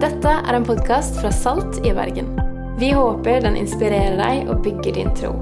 Dette 0.00 0.30
er 0.32 0.56
en 0.56 0.64
podkast 0.64 1.18
fra 1.20 1.28
Salt 1.28 1.82
i 1.84 1.90
Bergen. 1.92 2.30
Vi 2.80 2.88
håper 2.96 3.42
den 3.44 3.58
inspirerer 3.60 4.14
deg 4.16 4.48
og 4.48 4.62
bygger 4.64 4.94
din 4.96 5.10
tro. 5.12 5.34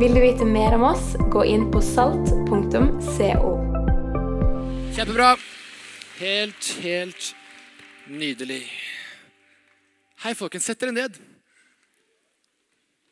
Vil 0.00 0.14
du 0.16 0.20
vite 0.22 0.46
mer 0.48 0.72
om 0.78 0.86
oss, 0.88 1.10
gå 1.28 1.42
inn 1.44 1.66
på 1.68 1.82
salt.co. 1.84 3.50
Kjempebra. 4.96 5.34
Helt, 6.16 6.70
helt 6.80 7.26
nydelig. 8.08 8.62
Hei, 10.24 10.32
folkens. 10.38 10.64
Sett 10.70 10.80
dere 10.80 10.94
ned. 10.96 11.18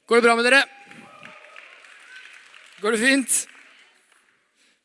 Går 0.09 0.23
det 0.23 0.25
bra 0.25 0.36
med 0.39 0.48
dere? 0.48 0.62
Går 2.80 2.96
det 2.96 3.02
fint? 3.02 3.36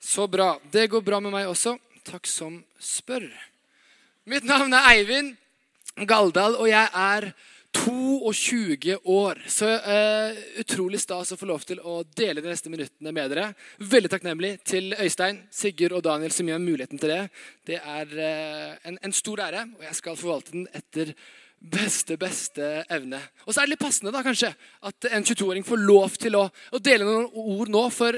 Så 0.03 0.27
bra. 0.27 0.57
Det 0.67 0.89
går 0.91 1.07
bra 1.07 1.21
med 1.23 1.31
meg 1.31 1.47
også. 1.47 1.77
Takk 2.03 2.27
som 2.27 2.59
spør. 2.75 3.29
Mitt 4.27 4.43
navn 4.43 4.75
er 4.75 4.89
Eivind 4.97 5.39
Galdal, 5.93 6.55
og 6.57 6.69
jeg 6.69 6.89
er 6.89 7.27
22 7.73 8.97
år. 9.09 9.41
Så 9.49 9.67
uh, 9.69 10.41
utrolig 10.61 11.01
stas 11.01 11.33
å 11.33 11.37
få 11.37 11.47
lov 11.49 11.65
til 11.67 11.81
å 11.81 12.01
dele 12.17 12.41
de 12.41 12.49
neste 12.49 12.71
minuttene 12.73 13.13
med 13.13 13.31
dere. 13.33 13.51
Veldig 13.77 14.11
takknemlig 14.13 14.55
til 14.65 14.93
Øystein, 14.97 15.43
Sigurd 15.53 15.97
og 15.97 16.03
Daniel 16.05 16.33
som 16.33 16.49
gir 16.49 16.57
meg 16.57 16.65
muligheten 16.73 17.01
til 17.01 17.13
det. 17.13 17.21
Det 17.69 17.79
er 17.79 18.13
uh, 18.17 18.75
en, 18.89 18.99
en, 19.01 19.15
stor 19.15 19.45
ære, 19.45 19.65
og 19.77 19.87
jeg 19.87 19.99
skal 20.01 20.19
forvalte 20.19 20.55
den 20.55 20.67
etter 20.73 21.13
beste, 21.63 22.17
beste 22.19 22.71
evne. 22.91 23.21
Og 23.45 23.53
så 23.53 23.61
er 23.61 23.67
det 23.67 23.75
litt 23.75 23.85
passende 23.85 24.13
da, 24.13 24.23
kanskje, 24.25 24.51
at 24.89 25.09
en 25.13 25.25
22-åring 25.29 25.65
får 25.67 25.85
lov 25.85 26.17
til 26.19 26.37
å, 26.41 26.47
å, 26.49 26.81
dele 26.83 27.07
noen 27.07 27.29
ord 27.57 27.71
nå. 27.71 27.85
For 27.93 28.17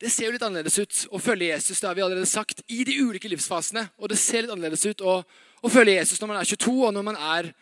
det 0.00 0.12
ser 0.12 0.28
jo 0.28 0.34
litt 0.36 0.44
annerledes 0.46 0.78
ut 0.78 1.04
å 1.16 1.20
følge 1.20 1.50
Jesus 1.50 1.80
det 1.80 1.88
har 1.88 1.96
vi 1.98 2.04
allerede 2.04 2.28
sagt, 2.30 2.62
i 2.68 2.84
de 2.86 3.00
ulike 3.02 3.32
livsfasene. 3.32 3.88
Og 4.00 4.12
det 4.12 4.20
ser 4.20 4.44
litt 4.44 4.54
annerledes 4.54 4.86
ut 4.86 5.02
å, 5.04 5.20
å 5.60 5.72
følge 5.72 5.98
Jesus 5.98 6.20
når 6.20 6.32
man 6.32 6.40
er 6.40 6.50
22 6.52 6.76
og 6.88 6.96
når 6.96 7.10
man 7.12 7.20
er 7.36 7.52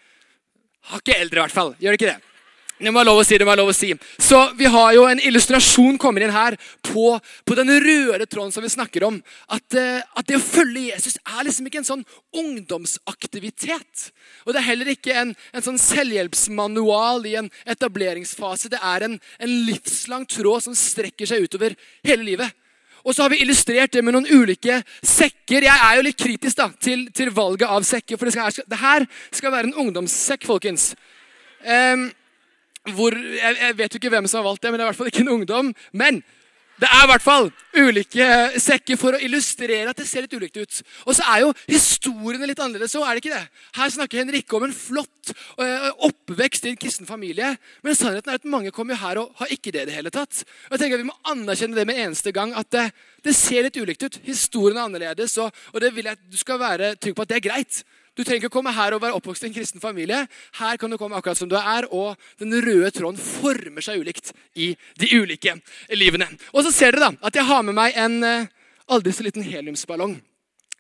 Hakket 0.89 1.19
eldre, 1.19 1.37
i 1.37 1.43
hvert 1.43 1.53
fall. 1.53 1.73
Gjør 1.83 1.93
det 1.93 1.99
ikke 1.99 2.13
det? 2.15 2.29
Det 2.79 2.93
må 2.93 3.01
være 3.01 3.09
lov 3.11 3.21
å 3.21 3.25
si. 3.27 3.37
det 3.39 3.47
må 3.47 3.51
være 3.51 3.61
lov 3.61 3.73
å 3.73 3.77
si. 3.77 3.89
Så 4.23 4.39
Vi 4.59 4.69
har 4.71 4.93
jo 4.95 5.07
en 5.11 5.21
illustrasjon 5.21 5.99
kommer 5.99 6.23
inn 6.23 6.35
her 6.35 6.55
på, 6.87 7.11
på 7.19 7.57
den 7.59 7.73
røde 7.83 8.29
tråden 8.31 8.55
som 8.55 8.63
vi 8.63 8.71
snakker 8.71 9.05
om. 9.09 9.19
At, 9.51 9.67
uh, 9.75 9.99
at, 10.15 10.29
det 10.29 10.39
å 10.39 10.45
følge 10.45 10.93
Jesus 10.93 11.19
er 11.19 11.43
liksom 11.49 11.67
ikke 11.67 11.83
en 11.83 11.89
sånn 11.89 12.07
ungdomsaktivitet. 12.39 14.09
Og 14.47 14.55
Det 14.55 14.63
er 14.63 14.69
heller 14.71 14.93
ikke 14.95 15.17
en, 15.25 15.35
en 15.53 15.67
sånn 15.67 15.81
selvhjelpsmanual 15.83 17.27
i 17.27 17.35
en 17.43 17.51
etableringsfase. 17.67 18.71
Det 18.71 18.81
er 18.81 19.09
en, 19.09 19.19
en 19.19 19.59
livslang 19.67 20.29
tråd 20.31 20.69
som 20.69 20.79
strekker 20.79 21.29
seg 21.29 21.49
utover 21.49 21.75
hele 22.07 22.31
livet. 22.31 22.55
Og 23.05 23.15
så 23.15 23.25
har 23.25 23.33
vi 23.33 23.41
illustrert 23.45 23.93
det 23.95 24.03
med 24.05 24.17
noen 24.17 24.29
ulike 24.29 24.81
sekker. 25.03 25.67
Jeg 25.69 25.85
er 25.89 25.99
jo 25.99 26.07
litt 26.07 26.19
kritisk 26.19 26.59
da, 26.59 26.69
til, 26.83 27.07
til 27.15 27.31
valget 27.35 27.69
av 27.69 27.87
sekker. 27.87 28.19
For 28.19 28.29
det, 28.29 28.35
skal, 28.35 28.71
det, 28.71 28.81
her 28.81 29.07
skal 29.35 29.55
være 29.55 29.71
en 29.71 29.79
ungdomssekk, 29.85 30.47
folkens. 30.49 30.91
Um, 31.63 32.09
hvor, 32.95 33.15
jeg, 33.15 33.57
jeg, 33.61 33.79
vet 33.79 33.95
jo 33.95 34.01
ikke 34.01 34.13
hvem 34.15 34.29
som 34.31 34.41
har 34.41 34.49
valgt 34.49 34.63
det, 34.65 34.73
men 34.73 34.79
det 34.79 34.85
er 34.85 34.89
i 34.89 34.91
hvert 34.93 35.01
fall 35.01 35.13
ikke 35.13 35.25
en 35.27 35.35
ungdom. 35.37 35.73
Men 35.93 36.23
det 36.79 36.87
er 36.87 37.05
i 37.05 37.11
hvert 37.11 37.25
fall 37.25 37.49
ulike 37.79 38.27
sekker 38.63 38.99
for 38.99 39.17
å 39.17 39.21
illustrere 39.23 39.91
at 39.91 39.99
det 39.99 40.07
ser 40.07 40.25
litt 40.25 40.35
ulikt 40.35 40.59
ut. 40.59 40.81
Og 41.07 41.17
så 41.17 41.27
er 41.33 41.43
jo 41.43 41.51
historiene 41.67 42.47
litt 42.47 42.61
annerledes 42.63 42.95
òg, 42.99 43.07
er 43.07 43.19
det 43.19 43.23
ikke 43.25 43.35
det? 43.35 43.63
Her 43.79 43.93
snakker 43.95 44.23
Henrikke 44.23 44.59
om 44.59 44.67
en 44.69 44.75
flott 44.75 45.33
uh, 45.59 45.91
oppvekst 46.09 46.67
i 46.67 46.73
en 46.73 46.81
kristen 46.81 47.09
familie. 47.09 47.51
Men 47.83 47.99
sannheten 47.99 48.31
er 48.31 48.39
at 48.39 48.49
mange 48.49 48.73
kommer 48.75 48.99
her 48.99 49.23
og 49.23 49.35
har 49.43 49.53
ikke 49.55 49.75
det 49.75 49.85
i 49.85 49.91
det 49.91 49.99
hele 49.99 50.15
tatt. 50.15 50.45
Og 50.69 50.77
jeg 50.77 50.85
tenker 50.85 50.99
at 50.99 51.05
Vi 51.05 51.11
må 51.11 51.19
anerkjenne 51.35 51.79
det 51.79 51.87
med 51.91 52.03
eneste 52.07 52.35
gang, 52.35 52.55
at 52.59 52.71
det, 52.75 52.89
det 53.27 53.37
ser 53.37 53.67
litt 53.67 53.79
ulikt 53.79 54.07
ut. 54.07 54.21
Historien 54.27 54.79
er 54.79 54.87
annerledes, 54.87 55.39
og, 55.43 55.55
og 55.75 55.83
det 55.83 55.93
vil 55.97 56.11
jeg 56.11 56.19
at 56.19 56.27
du 56.31 56.39
skal 56.39 56.63
være 56.63 56.95
trygg 56.97 57.19
på 57.19 57.27
at 57.27 57.35
det 57.35 57.41
er 57.41 57.49
greit. 57.51 57.83
Du 58.19 58.25
trenger 58.25 58.43
ikke 58.43 58.57
komme 58.57 58.73
her 58.75 58.97
og 58.97 59.03
være 59.05 59.15
oppvokst 59.15 59.45
i 59.45 59.47
en 59.47 59.55
kristen 59.55 59.83
familie. 59.83 60.25
Her 60.59 60.79
kan 60.81 60.91
du 60.91 60.99
komme 60.99 61.15
akkurat 61.15 61.39
som 61.39 61.47
du 61.51 61.55
er, 61.55 61.87
og 61.95 62.19
den 62.43 62.51
røde 62.65 62.91
tråden 62.91 63.21
former 63.23 63.85
seg 63.85 64.03
ulikt 64.03 64.33
i 64.59 64.73
de 64.99 65.11
ulike 65.15 65.55
livene. 65.95 66.27
Og 66.51 66.67
så 66.67 66.75
ser 66.75 66.99
dere 66.99 67.13
da 67.13 67.29
at 67.31 67.39
jeg 67.39 67.47
har 67.47 67.63
med 67.63 67.79
meg 67.79 67.95
en 67.95 68.19
eh, 68.27 68.49
aldri 68.91 69.15
så 69.15 69.23
liten 69.23 69.47
heliumsballong. 69.47 70.17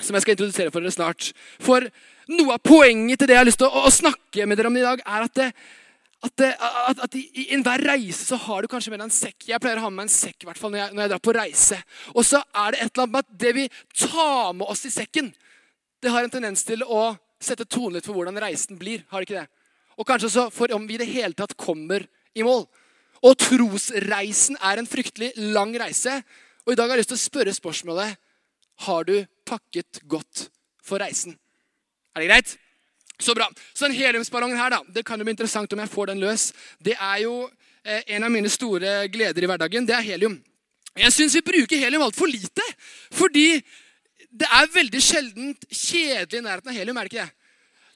Som 0.02 0.18
jeg 0.18 0.24
skal 0.24 0.34
introdusere 0.34 0.74
for 0.74 0.82
dere 0.82 0.94
snart. 0.94 1.30
For 1.62 1.86
noe 2.34 2.56
av 2.56 2.64
poenget 2.66 3.22
til 3.22 3.30
det 3.30 3.36
jeg 3.36 3.44
har 3.44 3.48
lyst 3.52 3.62
til 3.62 3.70
å, 3.70 3.86
å 3.86 3.94
snakke 3.94 4.46
med 4.46 4.58
dere 4.58 4.72
om 4.72 4.80
i 4.80 4.82
dag, 4.82 5.04
er 5.06 5.28
at 5.28 5.38
det, 5.38 5.48
at, 6.26 6.42
at, 6.42 7.04
at, 7.06 7.14
I 7.14 7.46
enhver 7.54 7.86
reise 7.86 8.26
så 8.26 8.38
har 8.48 8.66
du 8.66 8.70
kanskje 8.70 8.90
med 8.90 8.98
deg 8.98 9.12
en 9.12 9.14
sekk. 9.14 9.46
Jeg 9.52 9.62
pleier 9.62 9.78
å 9.78 9.86
ha 9.86 9.92
med 9.92 10.00
meg 10.02 10.08
en 10.08 10.16
sekk 10.16 10.42
i 10.42 10.50
hvert 10.50 10.58
fall 10.58 10.74
når 10.74 10.82
jeg, 10.82 10.94
når 10.96 11.04
jeg 11.04 11.14
drar 11.14 11.22
på 11.22 11.38
reise. 11.38 11.78
Og 12.16 12.26
så 12.26 12.42
er 12.42 12.74
det 12.74 12.82
et 12.82 12.90
eller 12.90 13.06
annet 13.06 13.14
med 13.14 13.22
at 13.22 13.40
det 13.46 13.54
vi 13.54 13.68
tar 14.02 14.58
med 14.58 14.74
oss 14.74 14.82
i 14.90 14.94
sekken, 14.94 15.30
det 16.02 16.10
har 16.14 16.26
en 16.26 16.34
tendens 16.34 16.66
til 16.66 16.82
å 16.82 17.12
sette 17.40 17.66
tonen 17.68 17.98
litt 17.98 18.06
for 18.06 18.18
hvordan 18.18 18.38
reisen 18.42 18.78
blir. 18.78 19.04
har 19.08 19.20
det 19.20 19.28
ikke 19.28 19.40
det? 19.40 19.48
Og 19.98 20.06
kanskje 20.06 20.28
også 20.28 20.46
for 20.54 20.72
om 20.74 20.86
vi 20.86 20.94
i 20.94 21.02
det 21.02 21.10
hele 21.10 21.34
tatt 21.34 21.56
kommer 21.58 22.04
i 22.34 22.44
mål. 22.46 22.66
Og 23.22 23.34
trosreisen 23.38 24.58
er 24.62 24.78
en 24.78 24.86
fryktelig 24.86 25.32
lang 25.54 25.74
reise. 25.80 26.20
Og 26.66 26.72
i 26.72 26.78
dag 26.78 26.86
har 26.86 26.96
jeg 26.96 27.02
lyst 27.02 27.14
til 27.14 27.18
å 27.18 27.26
spørre 27.26 27.54
spørsmålet 27.54 28.16
Har 28.86 29.04
du 29.04 29.26
pakket 29.46 30.02
godt 30.06 30.48
for 30.84 31.02
reisen. 31.02 31.34
Er 32.14 32.22
det 32.22 32.28
greit? 32.30 32.56
Så 33.18 33.34
bra. 33.34 33.48
Så 33.74 33.88
den 33.88 33.96
heliumsballongen 33.98 34.58
her, 34.58 34.70
da, 34.70 34.82
det 34.94 35.04
kan 35.06 35.18
jo 35.18 35.26
bli 35.26 35.34
interessant 35.34 35.72
om 35.74 35.82
jeg 35.82 35.90
får 35.90 36.12
den 36.12 36.22
løs. 36.22 36.52
Det 36.78 36.94
er 36.94 37.24
jo 37.24 37.48
eh, 37.82 38.04
en 38.14 38.26
av 38.28 38.30
mine 38.30 38.50
store 38.52 39.08
gleder 39.10 39.42
i 39.42 39.50
hverdagen. 39.50 39.88
Det 39.88 39.96
er 39.96 40.06
helium. 40.06 40.38
Jeg 40.98 41.14
syns 41.14 41.34
vi 41.34 41.44
bruker 41.46 41.82
helium 41.82 42.04
altfor 42.06 42.30
lite. 42.30 42.64
Fordi 43.14 43.58
det 44.30 44.48
er 44.52 44.72
veldig 44.72 45.00
sjelden 45.02 45.52
kjedelig 45.72 46.40
i 46.40 46.44
nærheten 46.44 46.70
av 46.70 46.76
helium. 46.76 46.96
er 46.96 47.08
Det 47.08 47.12
ikke 47.12 47.26
det? 47.26 47.34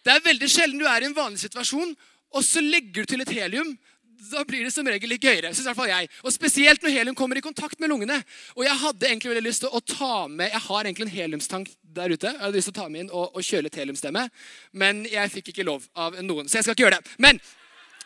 Det 0.03 0.13
er 0.13 0.25
veldig 0.25 0.49
sjelden 0.51 0.79
du 0.81 0.87
er 0.89 1.03
i 1.03 1.07
en 1.11 1.17
vanlig 1.17 1.43
situasjon, 1.45 1.97
og 2.33 2.45
så 2.45 2.63
legger 2.65 3.03
du 3.03 3.11
til 3.13 3.21
et 3.23 3.35
helium. 3.37 3.77
Da 4.31 4.45
blir 4.47 4.65
det 4.65 4.73
som 4.73 4.87
regel 4.87 5.11
litt 5.11 5.23
gøyere. 5.23 5.51
Synes 5.51 5.67
i 5.67 5.69
hvert 5.69 5.79
fall 5.81 5.91
jeg. 5.91 6.09
Og 6.23 6.33
Spesielt 6.33 6.83
når 6.83 6.95
helium 6.95 7.17
kommer 7.19 7.37
i 7.37 7.43
kontakt 7.45 7.81
med 7.83 7.91
lungene. 7.91 8.21
Og 8.57 8.65
Jeg 8.65 8.79
hadde 8.79 9.09
egentlig 9.09 9.33
veldig 9.33 9.49
lyst 9.49 9.65
til 9.65 9.73
å 9.75 9.81
ta 9.83 10.29
med 10.29 10.53
Jeg 10.53 10.63
har 10.63 10.85
egentlig 10.85 11.09
en 11.09 11.17
heliumstank 11.17 11.73
der 11.83 12.15
ute. 12.15 12.31
Jeg 12.31 12.41
hadde 12.41 12.57
lyst 12.57 12.71
til 12.71 12.77
å 12.77 12.81
ta 12.81 12.89
med 12.89 13.01
inn 13.03 13.11
og, 13.11 13.35
og 13.35 13.43
kjøle 13.43 13.67
litt 13.67 13.81
heliumstemme, 13.83 14.29
men 14.73 15.03
jeg 15.11 15.33
fikk 15.35 15.51
ikke 15.53 15.67
lov 15.67 15.85
av 15.99 16.17
noen. 16.23 16.49
Så 16.49 16.61
jeg 16.61 16.69
skal 16.69 16.79
ikke 16.79 16.87
gjøre 16.87 17.01
det. 17.03 17.19
Men 17.19 17.43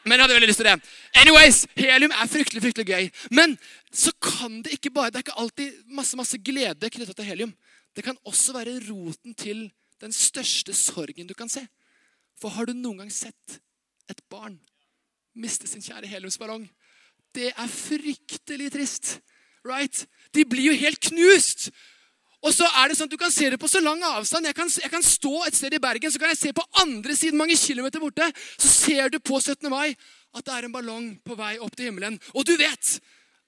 men 0.06 0.20
jeg 0.20 0.22
hadde 0.22 0.34
veldig 0.36 0.48
lyst 0.52 0.60
til 0.62 0.68
det. 0.68 0.74
Anyways, 1.18 1.56
Helium 1.74 2.12
er 2.14 2.28
fryktelig 2.30 2.60
fryktelig 2.62 2.86
gøy. 2.86 3.08
Men 3.34 3.56
så 3.90 4.12
kan 4.22 4.60
det 4.62 4.76
ikke 4.76 4.92
bare, 4.94 5.10
det 5.10 5.18
er 5.18 5.24
ikke 5.26 5.40
alltid 5.42 5.80
masse 5.98 6.18
masse 6.18 6.38
glede 6.38 6.90
knytta 6.94 7.16
til 7.16 7.26
helium. 7.26 7.50
Det 7.96 8.04
kan 8.04 8.18
også 8.28 8.52
være 8.52 8.78
roten 8.90 9.34
til 9.34 9.66
den 10.00 10.12
største 10.12 10.74
sorgen 10.76 11.28
du 11.28 11.34
kan 11.34 11.48
se. 11.48 11.64
For 12.36 12.52
har 12.52 12.68
du 12.68 12.74
noen 12.76 13.04
gang 13.04 13.12
sett 13.12 13.60
et 14.12 14.20
barn 14.30 14.58
miste 15.36 15.68
sin 15.68 15.84
kjære 15.84 16.08
heliumsballong? 16.10 16.66
Det 17.34 17.52
er 17.52 17.72
fryktelig 17.72 18.72
trist. 18.72 19.16
Right? 19.66 20.04
De 20.36 20.44
blir 20.44 20.70
jo 20.70 20.76
helt 20.78 21.00
knust. 21.08 21.70
Og 22.44 22.52
så 22.54 22.68
er 22.78 22.90
det 22.90 22.98
sånn 22.98 23.08
at 23.08 23.14
Du 23.16 23.18
kan 23.18 23.32
se 23.32 23.48
det 23.50 23.58
på 23.58 23.70
så 23.70 23.80
lang 23.82 24.02
avstand. 24.06 24.46
Jeg 24.46 24.54
kan, 24.54 24.70
jeg 24.70 24.92
kan, 24.92 25.02
stå 25.02 25.32
et 25.46 25.56
sted 25.56 25.74
i 25.74 25.82
Bergen 25.82 26.12
så 26.12 26.20
kan 26.20 26.30
jeg 26.30 26.38
se 26.38 26.52
på 26.54 26.64
andre 26.82 27.16
siden 27.16 27.40
mange 27.40 27.56
kilometer 27.58 28.02
borte. 28.02 28.28
Så 28.60 28.68
ser 28.68 29.10
du 29.10 29.18
på 29.18 29.40
17. 29.40 29.66
mai 29.72 29.96
at 30.36 30.44
det 30.44 30.54
er 30.54 30.68
en 30.68 30.74
ballong 30.74 31.14
på 31.24 31.34
vei 31.38 31.56
opp 31.58 31.74
til 31.74 31.88
himmelen. 31.88 32.20
Og 32.36 32.44
du 32.46 32.54
vet 32.60 32.98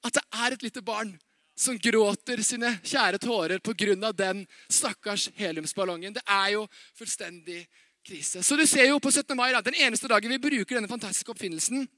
at 0.09 0.15
det 0.17 0.25
er 0.33 0.57
et 0.57 0.65
lite 0.65 0.83
barn 0.83 1.13
som 1.59 1.79
gråter 1.83 2.43
sine 2.47 2.71
kjære 2.87 3.19
tårer 3.19 3.59
pga. 3.59 4.13
den 4.13 4.47
stakkars 4.71 5.29
heliumsballongen. 5.35 6.15
Det 6.15 6.23
er 6.27 6.53
jo 6.55 6.67
fullstendig 6.95 7.67
krise. 8.07 8.43
Så 8.43 8.57
du 8.57 8.67
ser 8.67 8.89
jo 8.89 8.99
på 8.99 9.11
17. 9.11 9.37
mai, 9.37 9.53
da, 9.53 9.61
den 9.61 9.75
eneste 9.75 10.09
dagen 10.09 10.31
vi 10.31 10.39
bruker 10.39 10.79
denne 10.79 10.91
fantastiske 10.91 11.31
oppfinnelsen, 11.31 11.89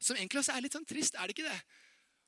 som 0.00 0.16
egentlig 0.16 0.40
også 0.40 0.56
er 0.56 0.64
litt 0.64 0.72
sånn 0.72 0.88
trist, 0.88 1.14
er 1.14 1.28
det 1.28 1.36
ikke 1.36 1.50
det? 1.50 1.60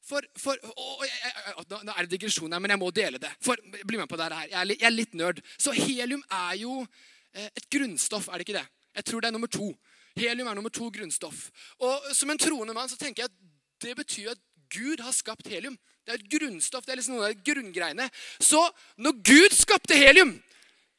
For, 0.03 0.27
for 0.37 0.59
å, 0.67 0.87
jeg, 1.07 1.15
jeg, 1.31 1.65
Nå 1.71 1.95
er 1.95 2.05
det 2.05 2.11
digresjon 2.17 2.53
her, 2.53 2.61
men 2.61 2.75
jeg 2.75 2.81
må 2.83 2.91
dele 2.91 3.21
det. 3.23 3.31
For, 3.41 3.57
bli 3.87 4.01
med 4.01 4.11
på 4.11 4.19
det 4.19 4.29
her. 4.29 4.51
Jeg 4.51 4.59
er, 4.59 4.73
jeg 4.75 4.89
er 4.89 4.95
litt 4.95 5.15
nerd. 5.17 5.41
Så 5.57 5.73
helium 5.77 6.25
er 6.27 6.57
jo 6.59 6.81
eh, 6.83 7.49
et 7.49 7.69
grunnstoff, 7.71 8.27
er 8.29 8.43
det 8.43 8.49
ikke 8.49 8.59
det? 8.59 8.67
Jeg 8.99 9.09
tror 9.09 9.23
det 9.23 9.31
er 9.31 9.37
nummer 9.39 9.53
to. 9.53 9.71
Helium 10.19 10.51
er 10.51 10.59
nummer 10.59 10.75
to 10.75 10.91
grunnstoff. 10.93 11.47
Og 11.81 12.11
Som 12.19 12.35
en 12.35 12.43
troende 12.43 12.75
mann 12.77 12.91
så 12.91 12.99
tenker 13.01 13.25
jeg 13.25 13.31
at 13.31 13.39
det 13.87 13.95
betyr 14.03 14.35
at 14.35 14.43
Gud 14.75 15.01
har 15.05 15.15
skapt 15.15 15.49
helium. 15.49 15.79
Det 16.03 16.15
er 16.15 16.19
et 16.19 16.31
grunnstoff. 16.31 16.85
det 16.85 16.93
er 16.93 16.99
liksom 16.99 17.15
noen 17.17 17.31
av 17.31 17.45
grunngreiene. 17.47 18.09
Så 18.41 18.61
når 18.97 19.21
Gud 19.23 19.55
skapte 19.55 19.99
helium, 19.99 20.35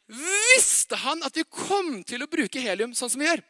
visste 0.07 0.99
han 0.99 1.23
at 1.23 1.35
vi 1.35 1.43
kom 1.49 2.01
til 2.07 2.23
å 2.23 2.29
bruke 2.31 2.61
helium 2.63 2.93
sånn 2.95 3.11
som 3.11 3.23
vi 3.23 3.27
gjør. 3.27 3.43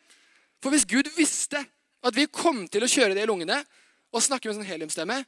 For 0.63 0.73
hvis 0.73 0.87
Gud 0.89 1.09
visste 1.17 1.61
at 2.03 2.15
vi 2.15 2.25
kom 2.31 2.65
til 2.71 2.85
å 2.85 2.89
kjøre 2.89 3.13
det 3.17 3.25
i 3.25 3.29
lungene 3.29 3.59
og 4.13 4.23
snakke 4.23 4.49
med 4.49 4.57
sånn 4.57 4.69
heliumstemme, 4.69 5.23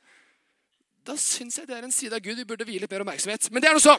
da 1.06 1.16
syns 1.22 1.60
jeg 1.60 1.70
det 1.70 1.78
er 1.78 1.86
en 1.86 1.94
side 1.94 2.18
av 2.18 2.24
Gud 2.26 2.40
vi 2.40 2.48
burde 2.48 2.66
vie 2.66 2.82
litt 2.82 2.92
mer 2.92 3.06
oppmerksomhet. 3.06 3.52
Men 3.54 3.62
det 3.62 3.70
er 3.70 3.78
nå 3.78 3.84
så. 3.84 3.94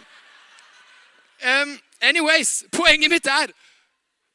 Um, 1.37 1.77
anyways, 2.01 2.65
poenget 2.75 3.13
mitt 3.13 3.29
er 3.31 3.53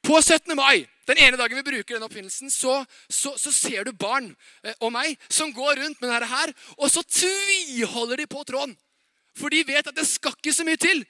på 0.05 0.21
17. 0.21 0.55
mai 0.55 0.85
den 1.09 1.21
ene 1.23 1.39
dagen 1.39 1.57
vi 1.57 1.65
bruker 1.65 1.97
den 1.97 2.05
oppfinnelsen, 2.05 2.51
så, 2.53 2.81
så, 3.09 3.33
så 3.39 3.53
ser 3.53 3.87
du 3.87 3.91
barn 3.97 4.29
eh, 4.63 4.75
og 4.79 4.91
meg 4.93 5.17
som 5.29 5.53
går 5.55 5.81
rundt 5.81 6.01
med 6.01 6.11
dette 6.11 6.29
her, 6.29 6.53
og 6.77 6.91
så 6.93 7.03
tviholder 7.05 8.21
de 8.21 8.27
på 8.29 8.43
tråden. 8.47 8.75
For 9.37 9.53
de 9.53 9.63
vet 9.65 9.87
at 9.87 9.97
det 9.97 10.05
skal 10.07 10.35
ikke 10.37 10.53
så 10.53 10.67
mye 10.67 10.79
til 10.81 11.05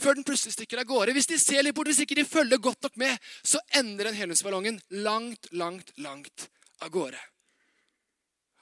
før 0.00 0.16
den 0.16 0.24
plutselig 0.24 0.54
stikker 0.54 0.80
av 0.80 0.88
gårde. 0.88 1.12
Hvis 1.16 1.28
de 1.28 1.36
ser 1.40 1.64
litt 1.66 1.76
bort, 1.76 1.90
hvis 1.90 2.00
ikke 2.04 2.16
de 2.16 2.24
følger 2.24 2.62
godt 2.62 2.86
nok 2.86 2.96
med, 3.00 3.18
så 3.44 3.60
ender 3.76 4.08
den 4.08 4.16
helhetsballongen 4.16 4.80
langt, 5.04 5.50
langt, 5.52 5.92
langt 6.00 6.46
av 6.80 6.92
gårde. 6.94 7.20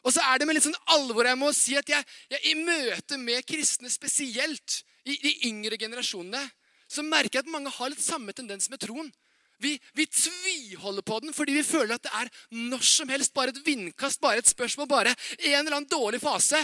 Og 0.07 0.15
så 0.15 0.25
er 0.25 0.41
det 0.41 0.49
med 0.49 0.57
litt 0.57 0.65
sånn 0.65 0.79
alvor 0.95 1.27
jeg 1.29 1.39
må 1.39 1.51
si 1.55 1.77
at 1.79 1.91
jeg, 1.91 2.05
jeg 2.33 2.41
i 2.51 2.55
møte 2.59 3.19
med 3.21 3.47
kristne 3.47 3.91
spesielt, 3.93 4.83
i 5.09 5.15
de 5.23 5.31
yngre 5.49 5.79
generasjonene, 5.81 6.43
så 6.89 7.05
merker 7.05 7.39
jeg 7.39 7.47
at 7.47 7.53
mange 7.53 7.73
har 7.73 7.89
litt 7.93 8.03
samme 8.03 8.33
tendens 8.37 8.69
med 8.73 8.81
troen. 8.83 9.09
Vi, 9.59 9.73
vi, 9.99 10.07
tviholder 10.07 11.03
på 11.03 11.19
den 11.21 11.35
fordi 11.35 11.57
vi 11.57 11.65
føler 11.67 11.97
at 11.97 12.07
det 12.07 12.13
er 12.15 12.31
når 12.71 12.85
som 12.87 13.11
helst 13.11 13.35
bare 13.35 13.51
et 13.51 13.61
vindkast, 13.67 14.21
bare 14.23 14.39
et 14.43 14.51
spørsmål, 14.51 14.89
bare 14.89 15.15
en 15.39 15.59
eller 15.59 15.81
annen 15.81 15.91
dårlig 15.91 16.21
fase. 16.23 16.61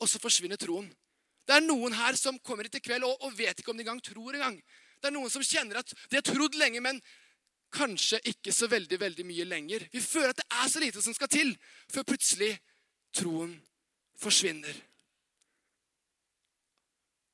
Og 0.00 0.10
så 0.10 0.20
forsvinner 0.20 0.60
troen. 0.60 0.90
Det 1.44 1.56
er 1.56 1.64
noen 1.64 1.96
her 1.96 2.16
som 2.16 2.38
kommer 2.44 2.68
hit 2.68 2.80
i 2.80 2.84
kveld 2.84 3.04
og, 3.08 3.16
og 3.24 3.36
vet 3.36 3.60
ikke 3.60 3.72
om 3.72 3.78
de 3.78 3.84
engang 3.84 4.02
tror 4.04 4.36
engang. 4.36 4.56
Det 5.00 5.10
er 5.10 5.16
noen 5.16 5.32
som 5.32 5.44
kjenner 5.44 5.80
at 5.80 5.92
de 6.08 6.16
har 6.16 6.24
trodd 6.24 6.56
lenge, 6.56 6.80
men 6.80 7.00
kanskje 7.74 8.20
ikke 8.30 8.52
så 8.54 8.68
veldig 8.70 9.00
veldig 9.00 9.26
mye 9.26 9.44
lenger. 9.48 9.84
Vi 9.92 10.00
føler 10.00 10.32
at 10.32 10.40
det 10.40 10.48
er 10.62 10.70
så 10.72 10.80
lite 10.80 11.02
som 11.04 11.16
skal 11.16 11.30
til 11.32 11.52
før 11.92 12.06
plutselig 12.08 12.54
troen 13.14 13.56
forsvinner. 14.20 14.74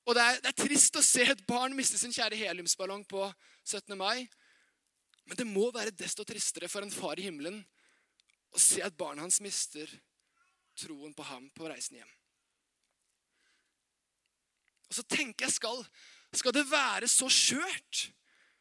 Og 0.09 0.17
det 0.17 0.23
er, 0.25 0.39
det 0.43 0.51
er, 0.51 0.59
trist 0.59 0.97
å 0.99 1.05
se 1.05 1.23
et 1.23 1.43
barn 1.47 1.77
miste 1.77 1.99
sin 2.01 2.15
kjære 2.15 2.39
heliumsballong 2.41 3.05
på 3.07 3.29
17. 3.63 3.95
mai. 3.99 4.27
Men 5.31 5.39
det 5.39 5.47
må 5.47 5.69
være 5.71 5.95
desto 5.95 6.25
tristere 6.27 6.67
for 6.67 6.83
en 6.83 6.91
far 6.91 7.21
i 7.21 7.29
himmelen 7.29 7.61
å 8.51 8.59
se 8.59 8.83
at 8.83 8.97
barnet 8.99 9.23
hans 9.23 9.39
mister 9.45 9.87
troen 10.81 11.13
på 11.15 11.23
ham 11.29 11.45
på 11.55 11.69
reisen 11.71 12.01
hjem. 12.01 12.15
Og 14.91 14.97
så 14.99 15.05
tenker 15.07 15.47
jeg, 15.47 15.55
skal, 15.55 15.85
skal 16.35 16.55
det 16.57 16.67
være 16.67 17.07
så 17.07 17.29
skjørt 17.31 18.09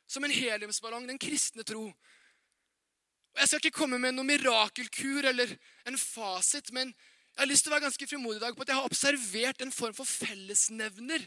som 0.10 0.25
en 0.25 0.33
heliumsballong, 0.33 1.07
den 1.10 1.21
kristne 1.21 1.66
tro? 1.66 1.88
Og 1.89 3.42
Jeg 3.42 3.50
skal 3.50 3.63
ikke 3.63 3.80
komme 3.80 3.98
med 4.01 4.13
noen 4.13 4.30
mirakelkur 4.30 5.25
eller 5.31 5.56
en 5.89 5.98
fasit, 5.98 6.69
men 6.75 6.94
jeg 6.94 7.42
har 7.42 7.50
lyst 7.50 7.65
til 7.65 7.72
å 7.72 7.75
være 7.80 7.88
ganske 7.88 8.10
frimodig 8.12 8.38
i 8.38 8.44
dag 8.44 8.54
på 8.54 8.62
at 8.65 8.69
jeg 8.69 8.77
har 8.77 8.92
observert 8.92 9.65
en 9.65 9.74
form 9.74 9.98
for 9.98 10.06
fellesnevner 10.06 11.25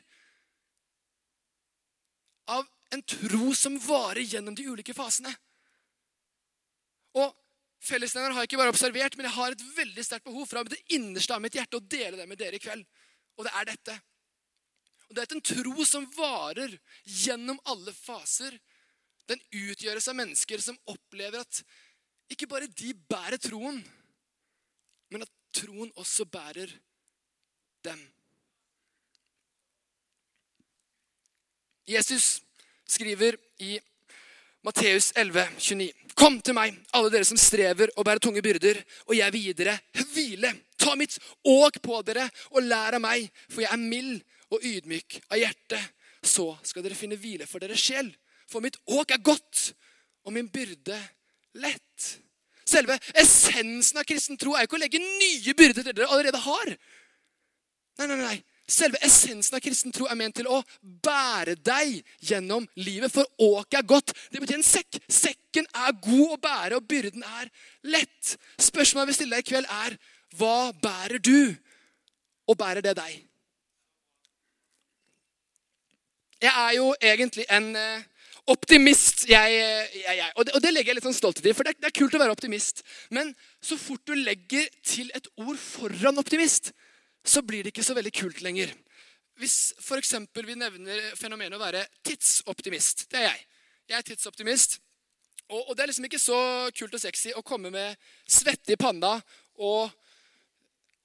av 2.52 2.70
en 2.92 3.02
tro 3.08 3.52
som 3.56 3.78
varer 3.80 4.24
gjennom 4.28 4.54
de 4.56 4.66
ulike 4.68 4.94
fasene. 4.96 5.32
Og 7.16 7.30
Fellesnevneren 7.82 8.36
har 8.36 8.44
jeg 8.44 8.52
ikke 8.52 8.60
bare 8.60 8.70
observert, 8.70 9.16
men 9.18 9.26
jeg 9.26 9.34
har 9.34 9.54
et 9.54 9.62
veldig 9.74 10.02
sterkt 10.06 10.26
behov 10.28 10.46
fra 10.46 10.60
det 10.62 10.78
innerste 10.94 11.34
av 11.34 11.40
mitt 11.42 11.56
hjerte 11.58 11.80
å 11.80 11.82
dele 11.82 12.20
det 12.20 12.28
med 12.30 12.38
dere 12.38 12.54
i 12.54 12.62
kveld. 12.62 12.84
Og 13.34 13.48
det 13.48 13.54
er 13.58 13.66
dette. 13.72 13.96
Og 15.08 15.16
Det 15.16 15.24
er 15.24 15.34
en 15.34 15.42
tro 15.44 15.86
som 15.88 16.06
varer 16.14 16.76
gjennom 17.02 17.58
alle 17.66 17.90
faser. 17.96 18.54
Den 19.26 19.42
utgjøres 19.50 20.06
av 20.08 20.16
mennesker 20.20 20.62
som 20.62 20.78
opplever 20.92 21.42
at 21.42 21.62
ikke 22.30 22.46
bare 22.48 22.70
de 22.70 22.94
bærer 22.94 23.42
troen, 23.42 23.82
men 25.10 25.26
at 25.26 25.34
troen 25.52 25.90
også 25.98 26.24
bærer 26.30 26.70
dem. 27.82 27.98
Jesus 31.90 32.38
skriver 32.92 33.36
i 33.64 33.78
Matteus 34.62 35.12
11, 35.16 35.46
29. 35.58 35.90
Kom 36.14 36.36
til 36.44 36.54
meg, 36.54 36.76
alle 36.94 37.10
dere 37.10 37.26
som 37.26 37.38
strever 37.40 37.90
og 37.96 38.04
bærer 38.06 38.20
tunge 38.22 38.42
byrder, 38.44 38.78
og 39.08 39.16
jeg 39.16 39.34
vil 39.34 39.46
gi 39.48 39.54
dere 39.58 39.78
hvile. 40.12 40.52
Ta 40.78 40.94
mitt 40.98 41.16
åk 41.48 41.80
på 41.82 42.02
dere 42.06 42.28
og 42.52 42.62
lær 42.66 42.98
av 42.98 43.02
meg, 43.02 43.26
for 43.48 43.64
jeg 43.64 43.72
er 43.72 43.80
mild 43.80 44.20
og 44.52 44.66
ydmyk 44.68 45.18
av 45.32 45.40
hjerte. 45.40 45.80
Så 46.22 46.52
skal 46.68 46.84
dere 46.84 46.98
finne 46.98 47.18
hvile 47.18 47.48
for 47.50 47.62
deres 47.62 47.82
sjel. 47.82 48.12
For 48.50 48.62
mitt 48.62 48.76
åk 48.86 49.14
er 49.14 49.24
godt, 49.24 49.72
og 50.26 50.36
min 50.36 50.50
byrde 50.52 50.98
lett. 51.58 52.12
Selve 52.68 52.98
essensen 53.18 53.98
av 53.98 54.06
kristen 54.06 54.38
tro 54.38 54.54
er 54.54 54.68
ikke 54.68 54.78
å 54.78 54.82
legge 54.84 55.00
nye 55.02 55.56
byrder 55.58 55.82
til 55.82 55.96
dere 55.96 56.10
allerede 56.12 56.42
har. 56.44 56.74
Nei, 57.98 58.06
nei, 58.06 58.20
nei. 58.20 58.36
Selve 58.72 59.00
essensen 59.04 59.56
av 59.58 59.60
kristen 59.64 59.92
tro 59.92 60.06
er 60.08 60.16
ment 60.16 60.38
til 60.38 60.48
å 60.48 60.62
bære 60.80 61.58
deg 61.60 61.98
gjennom 62.24 62.64
livet. 62.80 63.12
For 63.12 63.28
åket 63.44 63.82
er 63.82 63.88
godt. 63.88 64.14
Det 64.32 64.40
betyr 64.40 64.60
en 64.60 64.64
sekk. 64.66 65.00
Sekken 65.12 65.68
er 65.76 65.98
god 66.06 66.36
å 66.36 66.40
bære, 66.40 66.78
og 66.78 66.86
byrden 66.88 67.26
er 67.40 67.50
lett. 67.92 68.36
Spørsmålet 68.56 69.04
jeg 69.04 69.10
vil 69.10 69.18
stille 69.18 69.36
deg 69.36 69.44
i 69.44 69.50
kveld, 69.50 69.68
er 69.68 69.98
hva 70.38 70.72
bærer 70.80 71.20
du? 71.20 71.52
Og 72.48 72.56
bærer 72.58 72.84
det 72.84 72.96
deg? 72.96 73.20
Jeg 76.42 76.50
er 76.50 76.72
jo 76.74 76.88
egentlig 76.98 77.44
en 77.54 77.68
eh, 77.78 78.08
Optimist. 78.50 79.28
Jeg, 79.30 79.52
jeg, 79.54 80.16
jeg. 80.18 80.30
Og, 80.34 80.46
det, 80.46 80.54
og, 80.56 80.62
det, 80.64 80.72
legger 80.74 80.90
jeg 80.90 80.98
litt 80.98 81.06
sånn 81.06 81.14
stolthet 81.14 81.46
i, 81.46 81.52
for 81.54 81.68
det, 81.68 81.76
det, 81.78 81.92
er 81.92 81.94
kult 81.94 82.16
å 82.16 82.20
være 82.22 82.34
optimist. 82.34 82.82
Men 83.14 83.30
så 83.62 83.78
fort 83.78 84.02
du 84.08 84.16
legger 84.18 84.66
til 84.82 85.12
et 85.14 85.28
ord 85.38 85.54
foran 85.62 86.18
optimist, 86.18 86.72
så 87.24 87.42
blir 87.46 87.64
det 87.64 87.72
ikke 87.72 87.86
så 87.86 87.94
veldig 87.96 88.12
kult 88.14 88.42
lenger. 88.44 88.72
Hvis 89.40 89.72
f.eks. 89.80 90.14
vi 90.34 90.58
nevner 90.58 91.12
fenomenet 91.18 91.56
å 91.56 91.62
være 91.62 91.86
tidsoptimist. 92.04 93.06
Det 93.10 93.22
er 93.22 93.30
jeg. 93.30 93.46
Jeg 93.90 93.98
er 93.98 94.08
tidsoptimist. 94.10 94.78
Og, 95.48 95.68
og 95.68 95.76
det 95.76 95.84
er 95.84 95.90
liksom 95.90 96.06
ikke 96.08 96.20
så 96.22 96.38
kult 96.76 96.94
og 96.94 97.02
sexy 97.02 97.32
å 97.36 97.44
komme 97.46 97.72
med 97.72 97.96
svette 98.30 98.74
i 98.74 98.80
panna 98.80 99.18
og 99.60 99.90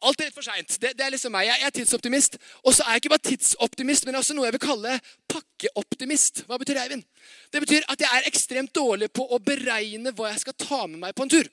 Alt 0.06 0.22
er 0.22 0.28
litt 0.28 0.36
for 0.38 0.46
seint. 0.46 0.76
Det, 0.78 0.92
det, 0.94 1.02
er 1.02 1.10
liksom 1.10 1.34
meg. 1.34 1.48
Jeg 1.48 1.64
er 1.66 1.74
tidsoptimist. 1.74 2.36
Og 2.62 2.76
så 2.76 2.84
er 2.86 2.96
jeg 2.96 3.02
ikke 3.02 3.12
bare 3.16 3.26
tidsoptimist, 3.32 4.06
men 4.06 4.20
også 4.20 4.36
noe 4.38 4.46
jeg 4.46 4.54
vil 4.54 4.62
kalle 4.62 4.92
pakkeoptimist. 5.34 6.44
Hva 6.46 6.60
betyr 6.62 6.78
det, 6.78 6.84
Eivind? 6.84 7.08
Det 7.50 7.62
betyr 7.64 7.88
at 7.90 8.04
jeg 8.06 8.20
er 8.20 8.28
ekstremt 8.30 8.76
dårlig 8.78 9.10
på 9.10 9.26
å 9.26 9.40
beregne 9.42 10.14
hva 10.14 10.30
jeg 10.30 10.44
skal 10.44 10.58
ta 10.62 10.84
med 10.86 11.02
meg 11.02 11.18
på 11.18 11.26
en 11.26 11.34
tur. 11.34 11.50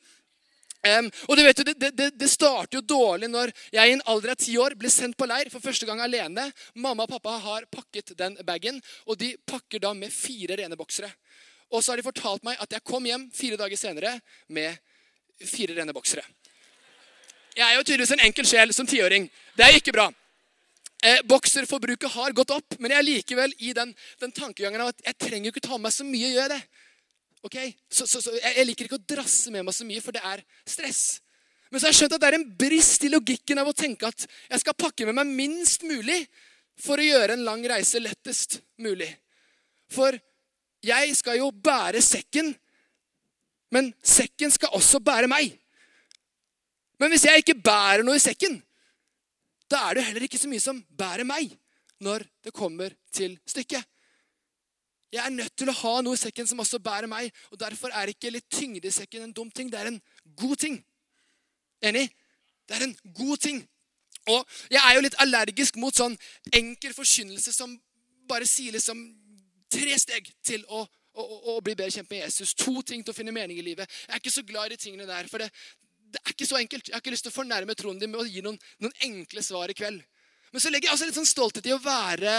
Um, 0.85 1.07
og 1.29 1.39
du 1.39 1.41
vet, 1.47 1.61
det, 1.65 1.91
det, 1.97 2.11
det, 2.21 2.29
starter 2.29 2.77
jo 2.77 2.83
dårlig 2.85 3.31
når 3.33 3.53
jeg 3.73 3.89
i 3.89 3.95
en 3.97 4.03
alder 4.13 4.35
av 4.35 4.41
ti 4.41 4.53
år 4.61 4.75
blir 4.77 4.93
sendt 4.93 5.17
på 5.17 5.25
leir 5.25 5.49
for 5.53 5.65
første 5.65 5.89
gang 5.89 6.03
alene. 6.05 6.45
Mamma 6.77 7.07
og 7.07 7.15
pappa 7.15 7.39
har 7.41 7.65
pakket 7.73 8.13
den 8.19 8.37
bagen, 8.45 8.83
og 9.09 9.17
de 9.21 9.33
pakker 9.49 9.81
da 9.81 9.95
med 9.97 10.13
fire 10.13 10.59
rene 10.61 10.77
boksere. 10.77 11.09
Og 11.73 11.81
så 11.81 11.93
har 11.93 12.01
de 12.01 12.05
fortalt 12.05 12.45
meg 12.45 12.61
at 12.61 12.77
jeg 12.77 12.85
kom 12.85 13.07
hjem 13.09 13.31
fire 13.33 13.57
dager 13.61 13.81
senere 13.81 14.19
med 14.53 14.77
fire 15.41 15.79
rene 15.79 15.97
boksere. 15.97 16.27
Jeg 17.55 17.65
er 17.65 17.79
jo 17.79 17.87
tydeligvis 17.87 18.15
en 18.19 18.27
enkel 18.27 18.47
sjel 18.51 18.77
som 18.77 18.87
tiåring. 18.87 19.31
Det 19.57 19.65
er 19.65 19.79
ikke 19.79 19.95
bra. 19.95 20.11
Eh, 21.05 21.21
bokserforbruket 21.29 22.13
har 22.13 22.37
gått 22.37 22.53
opp, 22.53 22.77
men 22.79 22.93
jeg 22.93 23.01
er 23.01 23.09
likevel 23.09 23.53
i 23.61 23.73
den, 23.77 23.93
den 24.21 24.33
tankegangen 24.37 24.85
av 24.85 24.93
at 24.93 25.05
jeg 25.05 25.21
trenger 25.21 25.49
jo 25.49 25.55
ikke 25.55 25.65
ta 25.65 25.79
med 25.79 25.89
meg 25.89 25.97
så 25.97 26.07
mye. 26.09 26.31
gjør 26.35 26.53
det. 26.55 26.61
Ok? 27.45 27.59
Så, 27.93 28.07
så, 28.09 28.23
så, 28.25 28.33
jeg 28.41 28.65
liker 28.67 28.89
ikke 28.89 28.99
å 28.99 29.07
drasse 29.15 29.53
med 29.53 29.67
meg 29.67 29.77
så 29.77 29.87
mye, 29.87 30.03
for 30.03 30.17
det 30.17 30.23
er 30.25 30.43
stress. 30.69 31.03
Men 31.69 31.81
så 31.81 31.89
har 31.89 31.93
jeg 31.93 32.01
skjønt 32.03 32.17
at 32.17 32.23
det 32.23 32.29
er 32.31 32.39
en 32.39 32.51
brist 32.59 33.05
i 33.05 33.11
logikken 33.13 33.61
av 33.61 33.69
å 33.69 33.77
tenke 33.77 34.09
at 34.09 34.25
jeg 34.25 34.63
skal 34.63 34.77
pakke 34.79 35.09
med 35.09 35.19
meg 35.19 35.33
minst 35.43 35.85
mulig 35.85 36.23
for 36.81 37.01
å 37.01 37.07
gjøre 37.07 37.37
en 37.37 37.45
lang 37.47 37.65
reise 37.69 38.01
lettest 38.03 38.61
mulig. 38.83 39.11
For 39.93 40.17
jeg 40.85 41.17
skal 41.19 41.41
jo 41.41 41.51
bære 41.53 42.01
sekken, 42.05 42.53
men 43.75 43.91
sekken 44.05 44.53
skal 44.55 44.75
også 44.79 45.01
bære 45.05 45.29
meg. 45.31 45.53
Men 47.01 47.11
hvis 47.13 47.27
jeg 47.27 47.43
ikke 47.43 47.59
bærer 47.59 48.05
noe 48.07 48.17
i 48.17 48.23
sekken, 48.23 48.61
da 49.71 49.89
er 49.89 49.99
det 49.99 50.07
heller 50.09 50.27
ikke 50.27 50.41
så 50.41 50.51
mye 50.51 50.63
som 50.63 50.81
bærer 50.95 51.27
meg 51.27 51.53
når 52.05 52.25
det 52.45 52.53
kommer 52.55 52.95
til 53.15 53.37
stykket. 53.49 53.83
Jeg 55.13 55.23
er 55.23 55.35
nødt 55.35 55.55
til 55.57 55.71
å 55.71 55.77
ha 55.79 55.95
noe 56.03 56.17
i 56.17 56.21
sekken 56.21 56.49
som 56.49 56.61
også 56.63 56.81
bærer 56.83 57.07
meg. 57.11 57.31
og 57.53 57.61
Derfor 57.61 57.93
er 57.95 58.11
ikke 58.11 58.33
litt 58.35 58.49
tyngde 58.51 58.89
i 58.89 58.95
sekken 58.95 59.29
en 59.29 59.35
dum 59.37 59.51
ting. 59.51 59.71
Det 59.71 59.81
er 59.81 59.93
en 59.93 60.01
god 60.41 60.57
ting. 60.65 60.81
Enig? 61.85 62.09
Det 62.69 62.77
er 62.77 62.87
en 62.89 62.97
god 63.15 63.37
ting. 63.45 63.61
Og 64.33 64.57
jeg 64.73 64.81
er 64.81 64.97
jo 64.97 65.05
litt 65.05 65.19
allergisk 65.21 65.77
mot 65.77 65.95
sånn 65.95 66.17
enkel 66.57 66.95
forkynnelse 66.97 67.53
som 67.53 67.75
bare 68.29 68.49
sier 68.49 68.73
liksom 68.73 69.03
tre 69.75 69.97
steg 70.01 70.31
til 70.47 70.65
å, 70.73 70.81
å, 70.81 71.23
å, 71.55 71.57
bli 71.61 71.75
bedre 71.77 71.93
kjent 71.93 72.11
med 72.11 72.25
Jesus. 72.25 72.55
To 72.57 72.81
ting 72.87 73.05
til 73.05 73.13
å 73.13 73.17
finne 73.17 73.35
mening 73.35 73.61
i 73.61 73.67
livet. 73.67 73.91
Jeg 74.07 74.17
er 74.17 74.23
ikke 74.23 74.33
så 74.33 74.47
glad 74.49 74.71
i 74.71 74.75
de 74.75 74.81
tingene 74.81 75.09
der. 75.09 75.29
For 75.31 75.45
det, 75.45 75.51
det 76.15 76.23
er 76.23 76.33
ikke 76.33 76.49
så 76.49 76.59
enkelt. 76.61 76.89
Jeg 76.89 76.97
har 76.97 77.05
ikke 77.05 77.15
lyst 77.15 77.29
til 77.29 77.35
å 77.35 77.37
fornærme 77.37 77.77
troen 77.79 78.01
din 78.01 78.13
med 78.13 78.23
å 78.23 78.29
gi 78.29 78.43
noen, 78.45 78.59
noen 78.81 78.97
enkle 79.05 79.45
svar 79.45 79.71
i 79.71 79.77
kveld. 79.77 80.01
Men 80.55 80.63
så 80.63 80.71
legger 80.71 80.89
jeg 80.89 80.97
også 80.97 81.11
litt 81.11 81.19
sånn 81.19 81.29
stolthet 81.29 81.69
i 81.69 81.75
å 81.75 81.83
være 81.83 82.35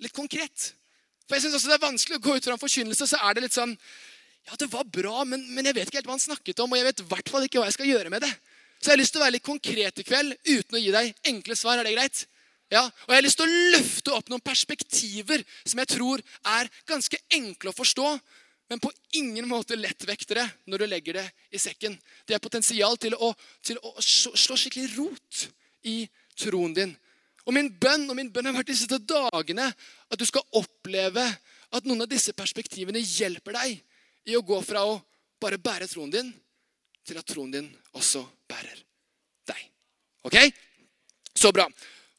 litt 0.00 0.16
konkret. 0.16 0.70
For 1.30 1.38
jeg 1.38 1.46
synes 1.46 1.60
også 1.60 1.70
Det 1.70 1.76
er 1.78 1.86
vanskelig 1.86 2.18
å 2.18 2.24
gå 2.24 2.36
ut 2.36 2.46
fra 2.48 2.56
en 2.56 2.60
forkynnelse, 2.60 3.06
så 3.06 3.20
er 3.22 3.36
det 3.36 3.44
litt 3.46 3.54
sånn 3.54 3.76
Ja, 4.48 4.56
det 4.58 4.66
var 4.72 4.88
bra, 4.90 5.22
men, 5.22 5.44
men, 5.54 5.68
jeg 5.68 5.76
vet 5.76 5.90
ikke 5.90 6.00
helt 6.00 6.08
hva 6.10 6.16
han 6.16 6.22
snakket 6.22 6.62
om, 6.64 6.72
og 6.72 6.80
jeg 6.80 6.88
vet 6.88 7.02
i 7.04 7.08
hvert 7.12 7.30
fall 7.30 7.46
ikke 7.46 7.60
hva 7.60 7.68
jeg 7.68 7.76
skal 7.76 7.90
gjøre 7.90 8.10
med 8.10 8.24
det. 8.24 8.30
Så 8.80 8.88
jeg 8.88 8.94
har 8.94 9.00
lyst 9.02 9.14
til 9.14 9.20
å 9.20 9.24
være 9.26 9.34
litt 9.36 9.46
konkret 9.46 10.00
i 10.00 10.06
kveld 10.08 10.34
uten 10.48 10.78
å 10.78 10.80
gi 10.80 10.94
deg 10.94 11.26
enkle 11.30 11.56
svar. 11.60 11.78
Er 11.78 11.86
det 11.86 11.92
greit? 11.92 12.22
Ja, 12.72 12.86
Og 12.86 13.12
jeg 13.12 13.18
har 13.18 13.26
lyst 13.26 13.38
til 13.38 13.50
å 13.50 13.60
løfte 13.76 14.14
opp 14.16 14.30
noen 14.32 14.42
perspektiver 14.42 15.44
som 15.60 15.82
jeg 15.82 15.90
tror 15.92 16.22
er 16.56 16.70
ganske 16.88 17.18
enkle 17.36 17.70
å 17.70 17.76
forstå, 17.76 18.14
men 18.72 18.82
på 18.82 18.92
ingen 19.18 19.48
måte 19.50 19.78
lettvektere 19.78 20.46
når 20.70 20.82
du 20.82 20.86
legger 20.88 21.20
det 21.20 21.26
i 21.52 21.60
sekken. 21.60 21.98
Det 22.24 22.36
er 22.36 22.42
potensial 22.42 22.96
til 23.02 23.16
å, 23.18 23.32
til 23.66 23.80
å 23.82 23.92
slå 24.00 24.56
skikkelig 24.56 24.94
rot 24.96 25.44
i 25.90 26.04
troen 26.38 26.74
din. 26.76 26.96
Og 27.48 27.54
min 27.56 27.70
bønn 27.80 28.08
og 28.10 28.16
min 28.18 28.30
bønn 28.32 28.50
har 28.50 28.56
vært 28.56 28.72
disse 28.72 28.86
dagene 28.88 29.70
at 29.70 30.18
du 30.18 30.26
skal 30.28 30.44
oppleve 30.58 31.24
at 31.70 31.86
noen 31.86 32.04
av 32.04 32.10
disse 32.10 32.34
perspektivene 32.36 33.00
hjelper 33.00 33.56
deg 33.56 33.78
i 34.30 34.36
å 34.36 34.44
gå 34.44 34.58
fra 34.64 34.84
å 34.86 34.98
bare 35.40 35.60
bære 35.62 35.88
troen 35.88 36.12
din, 36.12 36.28
til 37.06 37.18
at 37.18 37.26
troen 37.26 37.52
din 37.52 37.68
også 37.96 38.22
bærer 38.50 38.82
deg. 39.48 39.62
Ok? 40.28 40.36
Så 41.32 41.52
bra. 41.54 41.64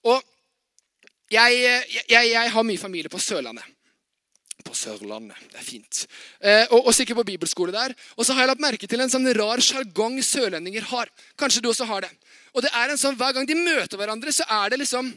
Og 0.09 0.17
jeg, 1.31 1.59
jeg, 2.09 2.31
jeg 2.31 2.51
har 2.55 2.65
mye 2.65 2.81
familie 2.81 3.11
på 3.11 3.21
Sørlandet. 3.21 3.67
På 4.71 4.77
Sørlandet. 4.79 5.35
Det 5.51 5.57
er 5.59 5.65
fint. 5.67 5.97
Eh, 6.39 6.61
og, 6.71 6.85
og 6.87 6.93
sikkert 6.95 7.17
på 7.19 7.25
bibelskole 7.33 7.73
der. 7.75 7.91
Og 8.15 8.23
så 8.23 8.31
har 8.31 8.45
jeg 8.45 8.51
lagt 8.53 8.61
merke 8.63 8.87
til 8.87 9.01
en 9.03 9.11
sånn 9.11 9.27
rar 9.35 9.59
sjargong 9.59 10.15
sørlendinger 10.23 10.85
har. 10.93 11.11
Kanskje 11.35 11.59
du 11.65 11.67
også 11.73 11.89
har 11.89 12.05
det. 12.05 12.11
Og 12.55 12.63
det 12.63 12.71
er 12.79 12.93
en 12.93 13.01
sånn, 13.01 13.17
Hver 13.19 13.35
gang 13.35 13.49
de 13.49 13.57
møter 13.59 13.99
hverandre, 13.99 14.31
så 14.31 14.47
er 14.47 14.71
det 14.71 14.79
liksom 14.79 15.11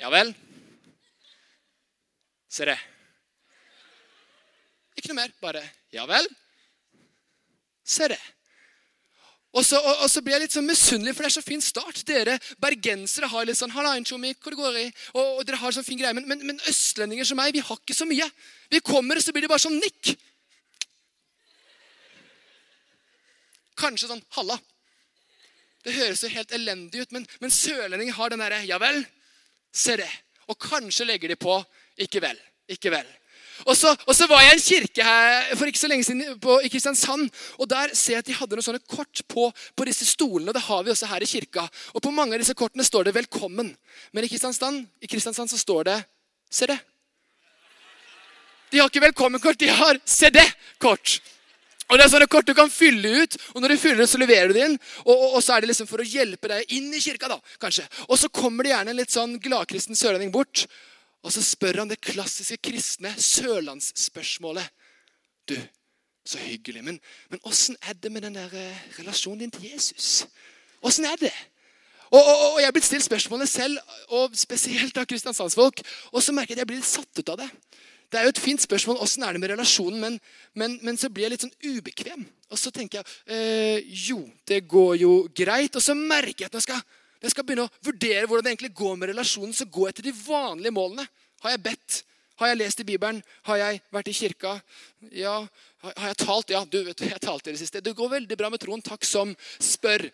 Ja 0.00 0.08
vel? 0.14 0.32
Se 2.48 2.64
det. 2.70 2.78
Ikke 4.96 5.12
noe 5.12 5.20
mer. 5.20 5.36
Bare 5.44 5.60
ja 5.92 6.08
vel? 6.08 6.32
Se 7.84 8.08
det. 8.08 8.20
Og 9.52 9.64
så, 9.68 9.76
og, 9.76 10.04
og 10.04 10.08
så, 10.08 10.22
blir 10.24 10.32
jeg 10.32 10.46
litt 10.46 10.54
sånn 10.54 10.64
misunnelig, 10.64 11.12
for 11.12 11.26
det 11.26 11.28
er 11.28 11.34
så 11.34 11.44
fin 11.44 11.60
start. 11.60 12.00
Dere 12.08 12.38
bergensere 12.62 13.28
har 13.28 13.44
litt 13.44 13.58
sånn 13.58 13.74
Halla, 13.74 13.98
hvor 14.00 14.54
det 14.54 14.58
går 14.58 14.78
i? 14.80 14.84
Og, 15.12 15.26
og 15.40 15.42
dere 15.44 15.60
har 15.60 15.76
sånn 15.76 15.84
fin 15.84 16.00
greie. 16.00 16.14
Men, 16.16 16.24
men, 16.30 16.44
men, 16.48 16.60
østlendinger 16.70 17.28
som 17.28 17.36
meg, 17.40 17.52
vi 17.52 17.64
har 17.64 17.80
ikke 17.80 17.96
så 17.96 18.08
mye. 18.08 18.28
Vi 18.72 18.80
kommer, 18.80 19.20
og 19.20 19.24
så 19.24 19.34
blir 19.36 19.44
det 19.44 19.52
bare 19.52 19.64
sånn 19.66 19.76
nikk. 19.76 20.14
Kanskje 23.82 24.08
sånn 24.08 24.24
halla. 24.38 24.56
Det 25.84 25.98
høres 25.98 26.22
jo 26.24 26.32
helt 26.32 26.56
elendig 26.56 27.04
ut, 27.04 27.12
men, 27.12 27.26
men 27.42 27.52
sørlendinger 27.52 28.16
har 28.16 28.32
den 28.32 28.40
derre 28.40 28.62
ja 28.64 28.78
vel, 28.80 29.02
se 29.74 29.98
det. 30.00 30.10
Og 30.48 30.56
kanskje 30.64 31.08
legger 31.10 31.32
de 31.32 31.36
på 31.36 31.58
ikke 32.00 32.22
vel. 32.24 32.40
Ikke 32.72 32.92
vel. 32.94 33.08
Og 33.66 33.76
så, 33.76 33.92
og 34.06 34.14
så, 34.16 34.26
var 34.30 34.42
jeg 34.42 34.52
i 34.52 34.56
en 34.56 34.64
kirke 34.64 35.06
her 35.06 35.56
for 35.56 35.70
ikke 35.70 35.82
så 35.82 35.90
lenge 35.90 36.06
siden 36.06 36.38
på, 36.42 36.58
i 36.64 36.70
Kristiansand. 36.72 37.28
og 37.58 37.70
Der 37.70 37.94
ser 37.94 38.16
jeg 38.16 38.24
at 38.24 38.30
de 38.30 38.38
hadde 38.38 38.58
noen 38.58 38.66
sånne 38.66 38.82
kort 38.90 39.22
på, 39.28 39.48
på, 39.76 39.88
disse 39.88 40.06
stolene. 40.08 40.50
og 40.50 40.56
Det 40.56 40.66
har 40.68 40.82
vi 40.82 40.94
også 40.94 41.10
her 41.10 41.22
i 41.24 41.30
kirka. 41.30 41.66
Og 41.94 42.02
På 42.02 42.14
mange 42.14 42.34
av 42.34 42.42
disse 42.42 42.54
kortene 42.58 42.84
står 42.84 43.04
det 43.04 43.14
'velkommen'. 43.14 43.74
Men 44.12 44.24
i 44.24 44.28
Kristiansand, 44.28 44.86
i 45.00 45.06
Kristiansand 45.06 45.50
så 45.50 45.58
står 45.58 45.84
det 45.84 46.04
'se 46.50 46.66
det'. 46.66 46.80
De 48.72 48.78
har 48.78 48.88
ikke 48.88 49.06
velkommenkort, 49.06 49.60
de 49.60 49.68
har 49.68 50.00
'se 50.04 50.30
det'-kort. 50.30 51.20
Og 51.92 51.98
Det 51.98 52.04
er 52.04 52.08
sånne 52.08 52.26
kort 52.26 52.46
du 52.46 52.54
kan 52.54 52.70
fylle 52.70 53.22
ut, 53.22 53.36
og 53.54 53.60
når 53.60 53.68
du 53.68 53.76
fyller 53.76 54.00
det, 54.00 54.08
så 54.08 54.18
leverer 54.18 54.48
du 54.48 54.54
det 54.54 54.64
inn. 54.64 54.78
Og, 55.04 55.12
og, 55.12 55.34
og, 55.34 55.42
så 55.42 55.52
er 55.52 55.60
det 55.60 55.68
liksom 55.68 55.86
for 55.86 56.00
å 56.00 56.06
hjelpe 56.08 56.48
deg 56.48 56.72
inn 56.72 56.88
i 56.94 57.00
kirka, 57.00 57.28
da, 57.28 57.36
kanskje. 57.60 57.84
Og 58.08 58.16
så 58.18 58.30
kommer 58.32 58.64
det 58.64 58.72
gjerne 58.72 58.94
en 58.94 58.96
litt 58.96 59.12
sånn 59.12 59.34
gladkristen 59.38 59.98
sørlending 59.98 60.32
bort 60.32 60.64
og 61.22 61.32
så 61.34 61.42
spør 61.44 61.82
han 61.82 61.92
det 61.92 62.00
klassiske 62.02 62.58
kristne 62.62 63.12
sørlandsspørsmålet. 63.18 64.66
Du, 65.48 65.56
så 66.26 66.38
hyggelig, 66.38 66.84
men, 66.84 66.98
men 67.30 67.42
åssen 67.46 67.76
er 67.82 67.94
det 67.98 68.12
med 68.12 68.26
den 68.26 68.34
der 68.38 68.50
eh, 68.54 68.82
relasjonen 68.98 69.44
din 69.44 69.54
til 69.54 69.70
Jesus? 69.72 70.26
Åssen 70.82 71.06
er 71.06 71.18
det? 71.20 71.32
Og, 72.12 72.20
og, 72.20 72.36
og, 72.52 72.60
Jeg 72.60 72.68
er 72.68 72.74
blitt 72.76 72.86
stilt 72.86 73.06
spørsmålet 73.06 73.48
selv, 73.48 73.78
og 74.12 74.34
spesielt 74.36 74.98
av 75.00 75.06
kristiansandsfolk. 75.08 75.80
Og 76.12 76.22
så 76.22 76.34
merker 76.36 76.52
jeg 76.52 76.60
at 76.60 76.64
jeg 76.64 76.70
blir 76.70 76.82
litt 76.82 76.90
satt 76.90 77.22
ut 77.22 77.32
av 77.32 77.40
det. 77.40 77.48
Det 78.12 78.20
er 78.20 78.26
jo 78.26 78.32
et 78.34 78.42
fint 78.44 78.60
spørsmål 78.60 78.98
åssen 79.00 79.22
er 79.24 79.32
det 79.32 79.40
med 79.40 79.54
relasjonen, 79.54 80.00
men, 80.00 80.18
men, 80.58 80.74
men, 80.84 80.98
så 81.00 81.08
blir 81.08 81.24
jeg 81.24 81.32
litt 81.32 81.46
sånn 81.46 81.78
ubekvem. 81.78 82.26
Og 82.52 82.60
så 82.60 82.68
tenker 82.74 83.00
jeg 83.00 83.38
øh, 83.38 83.94
jo, 84.10 84.18
det 84.48 84.66
går 84.68 84.98
jo 85.00 85.14
greit. 85.32 85.78
Og 85.78 85.84
så 85.84 85.96
merker 85.96 86.44
jeg 86.44 86.50
at 86.50 86.58
når 86.58 86.60
jeg 86.60 86.68
skal 86.68 86.82
jeg 87.22 87.34
skal 87.34 87.46
begynne 87.46 87.68
å 87.68 87.74
vurdere 87.86 88.26
hvordan 88.26 88.46
det 88.46 88.54
egentlig 88.54 88.74
går 88.76 88.96
med 88.98 89.12
relasjonen, 89.12 89.54
så 89.54 89.68
gå 89.70 89.86
etter 89.88 90.06
de 90.08 90.14
vanlige 90.24 90.74
målene. 90.74 91.06
Har 91.44 91.54
jeg 91.54 91.62
bedt? 91.62 92.02
Har 92.40 92.50
jeg 92.50 92.58
lest 92.58 92.80
i 92.82 92.86
Bibelen? 92.88 93.20
Har 93.46 93.60
jeg 93.60 93.78
vært 93.94 94.10
i 94.10 94.16
kirka? 94.16 94.56
Ja. 95.14 95.36
Har 95.84 96.08
jeg 96.10 96.18
talt? 96.24 96.50
Ja, 96.50 96.64
du 96.66 96.80
vet, 96.82 97.04
jeg 97.06 97.22
talte 97.22 97.50
i 97.50 97.54
det 97.54 97.60
siste. 97.60 97.82
Det 97.84 97.94
går 97.94 98.10
veldig 98.16 98.38
bra 98.38 98.50
med 98.50 98.62
troen. 98.62 98.82
Takk 98.82 99.06
som 99.06 99.34
spør. 99.62 100.08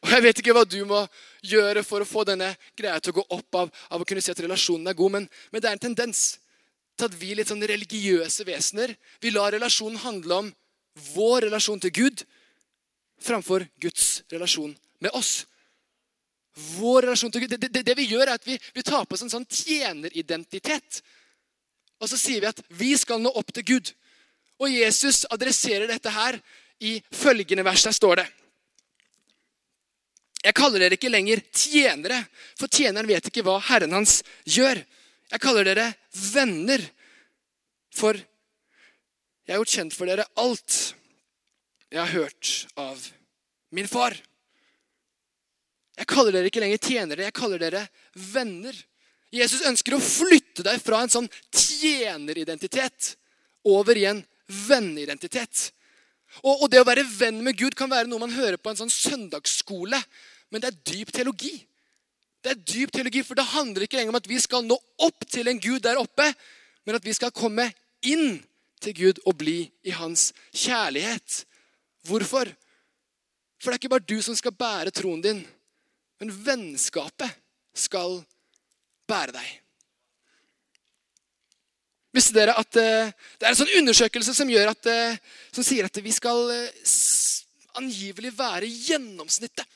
Og 0.00 0.12
Jeg 0.12 0.24
vet 0.24 0.42
ikke 0.42 0.54
hva 0.56 0.64
du 0.64 0.78
må 0.88 1.00
gjøre 1.44 1.84
for 1.84 2.02
å 2.04 2.08
få 2.08 2.24
denne 2.28 2.50
greia 2.76 3.00
til 3.00 3.12
å 3.12 3.18
gå 3.20 3.24
opp 3.36 3.58
av, 3.62 3.72
av 3.92 4.00
å 4.00 4.08
kunne 4.08 4.22
si 4.24 4.32
at 4.32 4.40
relasjonen 4.40 4.88
er 4.88 4.96
god, 4.96 5.16
men, 5.16 5.26
men, 5.52 5.60
det 5.60 5.68
er 5.68 5.76
en 5.76 5.86
tendens 5.90 6.22
til 6.96 7.08
at 7.08 7.16
vi 7.20 7.34
litt 7.36 7.48
sånn 7.48 7.64
religiøse 7.68 8.46
vesener 8.48 8.94
vi 9.20 9.32
lar 9.32 9.52
relasjonen 9.52 10.00
handle 10.00 10.38
om 10.44 10.48
vår 11.12 11.46
relasjon 11.48 11.80
til 11.84 11.92
Gud 11.96 12.24
framfor 13.20 13.66
Guds 13.80 14.22
relasjon 14.32 14.72
med 15.04 15.12
oss. 15.16 15.44
Vår 16.54 17.02
relasjon 17.06 17.32
til 17.32 17.44
Gud. 17.44 17.54
Det, 17.54 17.70
det, 17.70 17.82
det 17.86 17.96
vi 17.98 18.08
gjør, 18.10 18.26
er 18.26 18.36
at 18.38 18.46
vi, 18.46 18.58
vi 18.74 18.84
tar 18.86 19.06
på 19.06 19.16
oss 19.16 19.24
en 19.26 19.32
sånn 19.32 19.46
tjeneridentitet. 19.46 21.00
Og 22.00 22.10
så 22.10 22.18
sier 22.18 22.42
vi 22.42 22.50
at 22.50 22.62
vi 22.80 22.94
skal 22.98 23.20
nå 23.22 23.32
opp 23.36 23.52
til 23.54 23.66
Gud. 23.74 23.92
Og 24.60 24.72
Jesus 24.72 25.24
adresserer 25.30 25.88
dette 25.88 26.12
her 26.12 26.38
i 26.84 26.98
følgende 27.12 27.64
vers. 27.64 27.84
Der 27.86 27.96
står 27.96 28.22
det 28.22 28.28
Jeg 30.44 30.56
kaller 30.56 30.80
dere 30.80 30.96
ikke 30.96 31.12
lenger 31.12 31.42
tjenere, 31.52 32.22
for 32.56 32.72
tjeneren 32.72 33.08
vet 33.08 33.26
ikke 33.28 33.44
hva 33.44 33.58
Herren 33.60 33.92
hans 33.92 34.22
gjør. 34.48 34.80
Jeg 35.30 35.42
kaller 35.44 35.68
dere 35.68 35.90
venner, 36.32 36.80
for 37.94 38.16
jeg 38.16 39.52
har 39.52 39.60
gjort 39.60 39.74
kjent 39.76 39.94
for 39.96 40.08
dere 40.08 40.24
alt 40.40 40.78
jeg 41.90 42.00
har 42.00 42.12
hørt 42.14 42.50
av 42.78 43.04
min 43.74 43.88
far. 43.90 44.14
Jeg 46.00 46.08
kaller 46.08 46.32
dere 46.32 46.48
ikke 46.48 46.62
lenger 46.62 46.80
tjenere, 46.80 47.26
jeg 47.28 47.36
kaller 47.36 47.60
dere 47.60 47.82
venner. 48.32 48.76
Jesus 49.30 49.66
ønsker 49.68 49.94
å 49.94 50.02
flytte 50.02 50.64
deg 50.66 50.80
fra 50.82 51.02
en 51.04 51.12
sånn 51.12 51.28
tjeneridentitet 51.52 53.14
over 53.68 53.98
i 54.00 54.06
en 54.08 54.22
venneidentitet. 54.66 55.68
Og, 56.40 56.54
og, 56.54 56.66
det 56.70 56.80
å 56.80 56.86
være 56.86 57.04
venn 57.04 57.42
med 57.44 57.58
Gud 57.58 57.76
kan 57.78 57.90
være 57.90 58.08
noe 58.08 58.22
man 58.22 58.32
hører 58.32 58.58
på 58.58 58.72
en 58.72 58.78
sånn 58.80 58.92
søndagsskole. 58.92 59.98
Men 60.50 60.62
det 60.62 60.70
er 60.70 60.80
dyp 60.92 61.12
teologi. 61.14 61.52
Det 62.40 62.54
er 62.54 62.62
dyp 62.72 62.94
teologi, 62.94 63.22
For 63.26 63.36
det 63.36 63.50
handler 63.52 63.84
ikke 63.84 64.00
lenger 64.00 64.14
om 64.14 64.20
at 64.20 64.30
vi 64.30 64.40
skal 64.40 64.64
nå 64.64 64.78
opp 65.04 65.26
til 65.28 65.50
en 65.50 65.60
Gud 65.60 65.84
der 65.84 66.00
oppe, 66.00 66.30
men 66.88 66.96
at 66.96 67.04
vi 67.04 67.14
skal 67.14 67.34
komme 67.34 67.68
inn 68.06 68.40
til 68.80 68.96
Gud 68.96 69.20
og 69.28 69.36
bli 69.42 69.66
i 69.84 69.92
hans 69.92 70.30
kjærlighet. 70.56 71.42
Hvorfor? 72.08 72.48
For 73.60 73.68
det 73.68 73.76
er 73.76 73.82
ikke 73.82 73.92
bare 73.92 74.08
du 74.08 74.22
som 74.24 74.38
skal 74.38 74.56
bære 74.56 74.94
troen 74.96 75.20
din. 75.20 75.42
Men 76.20 76.32
vennskapet 76.44 77.32
skal 77.76 78.20
bære 79.08 79.34
deg. 79.34 79.48
Visste 82.14 82.34
dere 82.34 82.56
at 82.58 82.74
uh, 82.74 83.10
det 83.38 83.46
er 83.46 83.52
en 83.52 83.60
sånn 83.60 83.76
undersøkelse 83.80 84.34
som, 84.34 84.50
at, 84.50 84.88
uh, 84.90 85.42
som 85.54 85.66
sier 85.66 85.86
at 85.86 86.00
vi 86.02 86.12
skal 86.14 86.48
uh, 86.50 86.94
angivelig 87.78 88.32
være 88.34 88.66
gjennomsnittet 88.66 89.66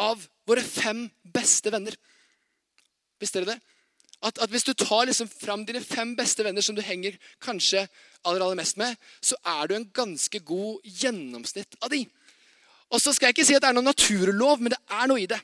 av 0.00 0.22
våre 0.48 0.64
fem 0.66 1.04
beste 1.22 1.70
venner? 1.72 1.94
Visste 3.22 3.40
dere 3.40 3.54
det? 3.54 3.60
At, 4.20 4.38
at 4.42 4.50
Hvis 4.52 4.66
du 4.66 4.74
tar 4.74 5.06
liksom 5.08 5.30
fram 5.32 5.62
dine 5.64 5.80
fem 5.80 6.12
beste 6.16 6.44
venner 6.44 6.64
som 6.64 6.76
du 6.76 6.82
henger 6.84 7.16
kanskje 7.40 7.86
aller, 8.24 8.42
aller 8.42 8.58
mest 8.58 8.76
med, 8.76 8.98
så 9.22 9.38
er 9.46 9.70
du 9.70 9.76
en 9.76 9.88
ganske 9.94 10.42
god 10.44 10.82
gjennomsnitt 10.84 11.78
av 11.80 11.92
de. 11.94 12.02
Og 12.90 13.00
så 13.00 13.14
skal 13.14 13.30
jeg 13.30 13.38
ikke 13.38 13.46
si 13.48 13.56
at 13.56 13.62
det 13.62 13.70
er 13.70 13.78
noen 13.78 13.88
naturlov, 13.88 14.60
men 14.60 14.74
det 14.74 14.80
er 14.90 15.08
noe 15.08 15.22
i 15.22 15.30
det. 15.30 15.38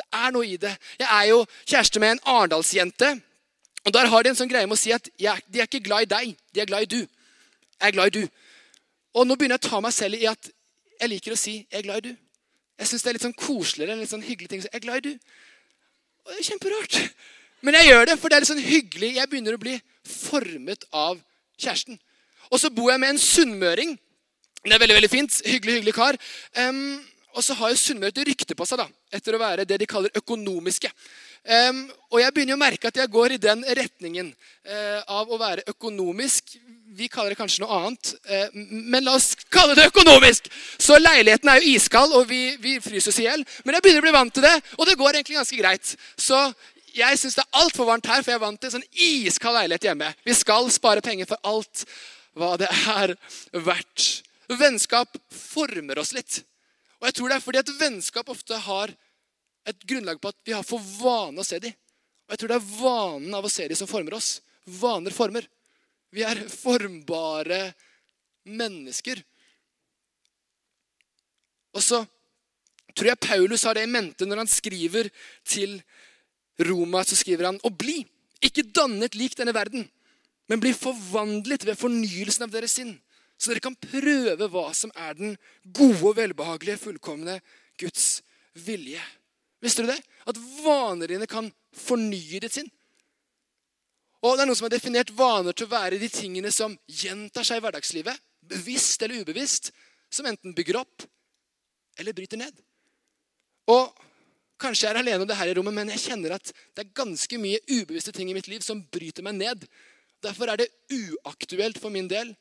Det 0.00 0.06
er 0.16 0.32
noe 0.32 0.46
i 0.48 0.56
det. 0.56 0.72
Jeg 0.98 1.08
er 1.12 1.26
jo 1.28 1.40
kjæreste 1.68 2.00
med 2.00 2.14
en 2.14 2.22
arendalsjente. 2.32 3.10
Og 3.84 3.92
der 3.92 4.08
har 4.12 4.22
de 4.22 4.32
en 4.32 4.38
sånn 4.38 4.48
greie 4.48 4.68
med 4.68 4.76
å 4.76 4.80
si 4.80 4.92
at 4.92 5.08
de 5.16 5.28
er 5.28 5.66
ikke 5.66 5.82
glad 5.84 6.06
i 6.06 6.10
deg, 6.10 6.32
de 6.52 6.62
er 6.62 6.68
glad 6.68 6.86
i 6.86 6.90
du. 6.94 7.00
Jeg 7.00 7.88
er 7.88 7.96
glad 7.96 8.10
i 8.10 8.20
du. 8.20 8.24
Og 9.16 9.26
nå 9.26 9.36
begynner 9.36 9.58
jeg 9.58 9.66
å 9.66 9.70
ta 9.70 9.80
meg 9.84 9.94
selv 9.96 10.20
i 10.20 10.28
at 10.30 10.50
jeg 11.00 11.08
liker 11.08 11.32
å 11.32 11.38
si 11.38 11.54
'jeg 11.70 11.78
er 11.78 11.82
glad 11.82 12.04
i 12.04 12.08
du'. 12.08 12.16
Jeg 12.78 12.88
syns 12.88 13.02
det 13.02 13.08
er 13.08 13.12
litt 13.16 13.22
sånn 13.22 13.40
koseligere 13.40 13.92
en 13.92 14.00
litt 14.00 14.12
sånn 14.12 14.24
hyggelig 14.24 14.48
ting. 14.48 14.60
'Jeg 14.60 14.74
er 14.74 14.84
glad 14.84 14.96
i 14.96 15.08
du'. 15.08 15.18
Og 16.24 16.32
det 16.32 16.38
er 16.40 16.50
kjemperart. 16.50 17.10
Men 17.62 17.74
jeg 17.74 17.88
gjør 17.88 18.04
det, 18.04 18.18
for 18.18 18.28
det 18.28 18.36
er 18.36 18.40
litt 18.40 18.52
sånn 18.52 18.64
hyggelig. 18.64 19.14
Jeg 19.14 19.28
begynner 19.28 19.54
å 19.54 19.60
bli 19.60 19.80
formet 20.04 20.84
av 20.92 21.20
kjæresten. 21.58 21.98
Og 22.50 22.60
så 22.60 22.70
bor 22.70 22.90
jeg 22.90 23.00
med 23.00 23.10
en 23.10 23.18
sunnmøring. 23.18 23.98
Det 24.64 24.72
er 24.72 24.78
veldig 24.78 24.96
veldig 24.96 25.10
fint. 25.10 25.42
Hyggelig, 25.44 25.74
hyggelig 25.74 25.94
kar. 25.94 26.16
Um, 26.56 27.00
og 27.34 27.44
så 27.44 27.54
har 27.58 27.72
jo 27.72 27.78
Sunnmøre 27.78 28.12
et 28.14 28.22
rykte 28.28 28.56
på 28.58 28.66
seg 28.68 28.80
da, 28.80 28.86
etter 29.14 29.36
å 29.36 29.40
være 29.40 29.66
det 29.68 29.78
de 29.80 29.88
kaller 29.88 30.14
økonomiske. 30.18 30.90
Um, 31.40 31.84
og 32.12 32.18
jeg 32.20 32.34
begynner 32.36 32.58
å 32.58 32.60
merke 32.60 32.90
at 32.90 32.98
jeg 33.00 33.10
går 33.12 33.36
i 33.36 33.40
den 33.40 33.62
retningen 33.78 34.28
uh, 34.28 35.00
av 35.20 35.30
å 35.30 35.38
være 35.40 35.64
økonomisk. 35.72 36.56
Vi 36.98 37.08
kaller 37.08 37.32
det 37.32 37.38
kanskje 37.38 37.64
noe 37.64 37.78
annet, 37.78 38.12
uh, 38.28 38.58
men 38.92 39.06
la 39.06 39.14
oss 39.16 39.32
kalle 39.52 39.76
det 39.78 39.88
økonomisk. 39.88 40.50
Så 40.76 40.98
leiligheten 41.00 41.48
er 41.48 41.62
jo 41.62 41.72
iskald, 41.76 42.12
og 42.18 42.28
vi, 42.28 42.42
vi 42.60 42.76
fryser 42.84 43.16
i 43.22 43.28
hjel. 43.28 43.46
Men 43.64 43.78
jeg 43.78 43.86
begynner 43.86 44.04
å 44.04 44.08
bli 44.08 44.16
vant 44.18 44.36
til 44.36 44.44
det, 44.44 44.56
og 44.76 44.90
det 44.90 44.98
går 45.00 45.16
egentlig 45.20 45.40
ganske 45.40 45.62
greit. 45.62 45.94
Så 46.20 46.42
jeg 46.94 47.18
syns 47.22 47.38
det 47.38 47.46
er 47.46 47.62
altfor 47.62 47.88
varmt 47.88 48.10
her, 48.10 48.20
for 48.20 48.34
jeg 48.34 48.40
er 48.40 48.44
vant 48.44 48.60
til 48.60 48.70
en 48.70 48.76
sånn 48.78 48.88
iskald 49.06 49.56
leilighet 49.56 49.90
hjemme. 49.90 50.10
Vi 50.26 50.36
skal 50.36 50.68
spare 50.74 51.04
penger 51.04 51.30
for 51.30 51.40
alt 51.46 51.86
hva 52.36 52.56
det 52.60 52.68
er 52.96 53.14
verdt. 53.54 54.26
Vennskap 54.60 55.18
former 55.30 56.00
oss 56.02 56.12
litt. 56.16 56.42
Og 57.00 57.08
jeg 57.08 57.16
tror 57.16 57.30
det 57.32 57.38
er 57.38 57.44
fordi 57.44 57.62
at 57.62 57.72
vennskap 57.80 58.28
ofte 58.32 58.58
har 58.60 58.92
et 59.68 59.86
grunnlag 59.88 60.20
på 60.20 60.30
at 60.32 60.38
vi 60.44 60.54
har 60.56 60.66
for 60.66 60.84
vane 61.00 61.40
å 61.40 61.46
se 61.46 61.60
dem. 61.62 61.72
Og 62.28 62.34
jeg 62.34 62.42
tror 62.42 62.52
det 62.52 62.58
er 62.60 62.70
vanen 62.76 63.36
av 63.36 63.46
å 63.46 63.52
se 63.52 63.66
dem 63.68 63.78
som 63.78 63.88
former 63.90 64.16
oss. 64.18 64.38
Vaner 64.80 65.14
former. 65.14 65.46
Vi 66.14 66.24
er 66.26 66.42
formbare 66.52 67.70
mennesker. 68.50 69.22
Og 71.74 71.82
så 71.84 72.02
tror 72.94 73.12
jeg 73.12 73.22
Paulus 73.22 73.64
har 73.66 73.78
det 73.78 73.86
i 73.86 73.90
mente 73.90 74.26
når 74.26 74.42
han 74.42 74.50
skriver 74.50 75.10
til 75.46 75.78
Roma. 76.66 77.04
Så 77.06 77.18
skriver 77.18 77.48
han 77.48 77.60
og 77.64 77.76
bli, 77.80 78.02
ikke 78.44 78.66
dannet 78.74 79.16
lik 79.18 79.36
denne 79.38 79.54
verden, 79.56 79.86
men 80.50 80.62
bli 80.62 80.72
forvandlet 80.74 81.64
ved 81.68 81.78
fornyelsen 81.78 82.46
av 82.46 82.52
deres 82.52 82.74
sinn, 82.78 82.96
så 83.40 83.50
dere 83.50 83.62
kan 83.64 83.76
prøve 83.80 84.48
hva 84.52 84.66
som 84.76 84.92
er 84.92 85.16
den 85.16 85.36
gode 85.64 86.12
velbehagelige, 86.18 86.80
fullkomne 86.82 87.38
Guds 87.80 88.20
vilje. 88.66 89.00
Visste 89.64 89.84
du 89.84 89.88
det? 89.88 90.00
At 90.28 90.40
vaner 90.60 91.14
dine 91.14 91.28
kan 91.30 91.48
fornye 91.76 92.42
ditt 92.42 92.58
sinn. 92.58 92.68
Og 94.20 94.36
det 94.36 94.44
er 94.44 94.50
Noen 94.50 94.58
som 94.58 94.66
har 94.68 94.74
definert 94.74 95.12
vaner 95.16 95.56
til 95.56 95.64
å 95.64 95.72
være 95.72 96.00
de 96.00 96.10
tingene 96.12 96.52
som 96.52 96.76
gjentar 96.84 97.46
seg 97.48 97.60
i 97.60 97.64
hverdagslivet, 97.64 98.20
bevisst 98.50 99.00
eller 99.00 99.24
ubevisst, 99.24 99.70
som 100.12 100.28
enten 100.28 100.52
bygger 100.56 100.82
opp 100.82 101.06
eller 102.00 102.16
bryter 102.16 102.40
ned. 102.40 102.52
Og 103.72 103.88
Kanskje 104.60 104.84
jeg 104.86 104.92
er 104.92 105.00
alene 105.00 105.24
om 105.24 105.28
det 105.28 105.38
her 105.38 105.48
i 105.48 105.54
rommet, 105.56 105.72
men 105.72 105.90
jeg 105.94 106.02
kjenner 106.10 106.34
at 106.36 106.50
det 106.76 106.82
er 106.82 106.96
ganske 107.00 107.38
mye 107.40 107.62
ubevisste 107.70 108.12
ting 108.12 108.28
i 108.28 108.34
mitt 108.36 108.48
liv 108.50 108.60
som 108.64 108.82
bryter 108.92 109.24
meg 109.24 109.38
ned. 109.38 109.62
Derfor 110.20 110.52
er 110.52 110.60
det 110.60 110.66
uaktuelt 110.92 111.80
for 111.80 111.92
min 111.94 112.10
del 112.10 112.34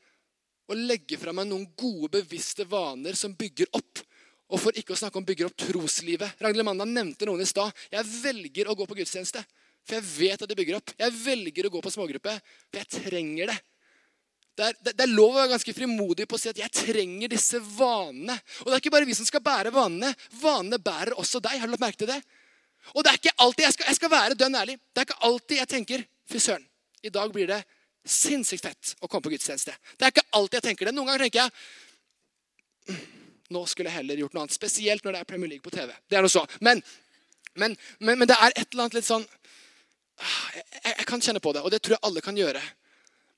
å 0.69 0.77
legge 0.77 1.17
fra 1.17 1.33
meg 1.35 1.49
noen 1.49 1.65
gode, 1.77 2.19
bevisste 2.19 2.65
vaner 2.69 3.17
som 3.17 3.33
bygger 3.37 3.71
opp. 3.77 4.03
Og 4.49 4.61
for 4.61 4.77
ikke 4.77 4.95
å 4.95 4.99
snakke 4.99 5.19
om 5.19 5.25
bygger 5.25 5.49
opp 5.49 5.57
troslivet. 5.61 6.37
Ragnhild 6.41 6.65
Manna 6.65 6.85
nevnte 6.89 7.27
noen 7.29 7.43
i 7.43 7.49
stad. 7.49 7.73
Jeg 7.93 8.05
velger 8.23 8.69
å 8.69 8.75
gå 8.77 8.87
på 8.89 8.97
gudstjeneste, 8.97 9.43
for 9.85 9.97
jeg 9.97 10.07
vet 10.09 10.45
at 10.45 10.49
det 10.49 10.57
bygger 10.57 10.79
opp. 10.79 10.93
Jeg 10.97 11.15
velger 11.23 11.67
å 11.67 11.73
gå 11.73 11.81
på 11.85 11.93
smågruppe, 11.93 12.33
for 12.69 12.81
jeg 12.81 12.89
trenger 13.05 13.53
det. 13.53 13.59
Det 14.59 14.65
er, 14.65 14.77
det, 14.83 14.93
det 14.97 15.05
er, 15.05 15.13
lov 15.13 15.31
å 15.31 15.37
være 15.37 15.53
ganske 15.53 15.73
frimodig 15.73 16.25
på 16.27 16.35
å 16.35 16.41
si 16.41 16.49
at 16.51 16.57
jeg 16.59 16.73
trenger 16.75 17.31
disse 17.31 17.61
vanene. 17.63 18.35
Og 18.59 18.67
det 18.67 18.75
er 18.75 18.81
ikke 18.81 18.91
bare 18.97 19.07
vi 19.07 19.15
som 19.15 19.27
skal 19.27 19.43
bære 19.45 19.71
vanene. 19.71 20.11
Vanene 20.41 20.81
bærer 20.83 21.15
også 21.15 21.39
deg. 21.45 21.61
Har 21.61 21.69
du 21.69 21.75
lagt 21.75 21.85
merke 21.85 22.01
til 22.01 22.11
det? 22.11 22.19
Og 22.95 23.05
det 23.05 23.13
er 23.13 23.21
ikke 23.21 23.37
alltid, 23.45 23.63
jeg 23.65 23.75
skal, 23.77 23.87
jeg 23.87 23.99
skal 23.99 24.11
være 24.11 24.37
dønn 24.39 24.57
ærlig. 24.59 24.75
Det 24.91 25.01
er 25.01 25.07
ikke 25.07 25.21
alltid 25.29 25.61
jeg 25.61 25.71
tenker 25.71 26.03
fy 26.29 26.41
søren, 26.43 26.65
i 27.05 27.11
dag 27.13 27.31
blir 27.33 27.47
det 27.49 27.61
sinnssykt 28.05 28.65
fett 28.65 28.95
å 28.99 29.07
komme 29.07 29.25
på 29.25 29.31
gudstjeneste. 29.33 29.75
Det 29.97 30.07
er 30.07 30.13
ikke 30.13 30.27
alltid 30.37 30.59
jeg 30.59 30.67
tenker 30.69 30.89
det. 30.89 30.95
Noen 30.95 31.11
ganger 31.11 31.25
tenker 31.25 31.43
jeg 31.43 31.51
«Mm, 32.89 33.01
nå 33.55 33.65
skulle 33.69 33.91
jeg 33.91 33.99
heller 33.99 34.21
gjort 34.23 34.35
noe 34.35 34.45
annet. 34.45 34.55
Spesielt 34.55 35.05
når 35.05 35.15
det 35.15 35.21
er 35.21 35.29
Premier 35.29 35.51
League 35.51 35.65
på 35.65 35.73
TV. 35.73 35.91
Det 36.09 36.17
er 36.17 36.25
noe 36.25 36.31
så. 36.31 36.45
Men, 36.65 36.81
men, 37.59 37.75
men, 37.99 38.19
men 38.21 38.29
det 38.29 38.37
er 38.37 38.53
et 38.55 38.67
eller 38.67 38.87
annet 38.87 38.99
litt 38.99 39.09
sånn 39.09 39.25
ah, 39.25 40.49
jeg, 40.55 40.65
jeg, 40.85 41.07
kan 41.09 41.23
kjenne 41.25 41.43
på 41.43 41.53
det, 41.55 41.63
og 41.65 41.73
det 41.73 41.81
tror 41.83 41.97
jeg 41.97 42.05
alle 42.09 42.23
kan 42.25 42.37
gjøre. 42.37 42.61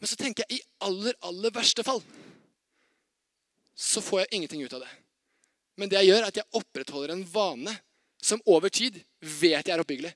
Men 0.02 0.10
så 0.10 0.18
tenker 0.20 0.46
jeg 0.48 0.60
i 0.60 0.66
aller, 0.88 1.18
aller 1.28 1.54
verste 1.56 1.86
fall 1.88 2.04
så 3.82 4.02
får 4.04 4.24
jeg 4.24 4.38
ingenting 4.38 4.64
ut 4.64 4.74
av 4.78 4.84
det. 4.84 4.92
Men 5.80 5.90
det 5.90 6.02
jeg 6.02 6.12
gjør, 6.12 6.22
er 6.22 6.30
at 6.30 6.38
jeg 6.38 6.60
opprettholder 6.60 7.16
en 7.16 7.24
vane 7.26 7.74
som 8.22 8.42
over 8.46 8.70
tid 8.70 9.00
vet 9.20 9.66
jeg 9.66 9.74
er 9.74 9.82
oppbyggelig. 9.82 10.12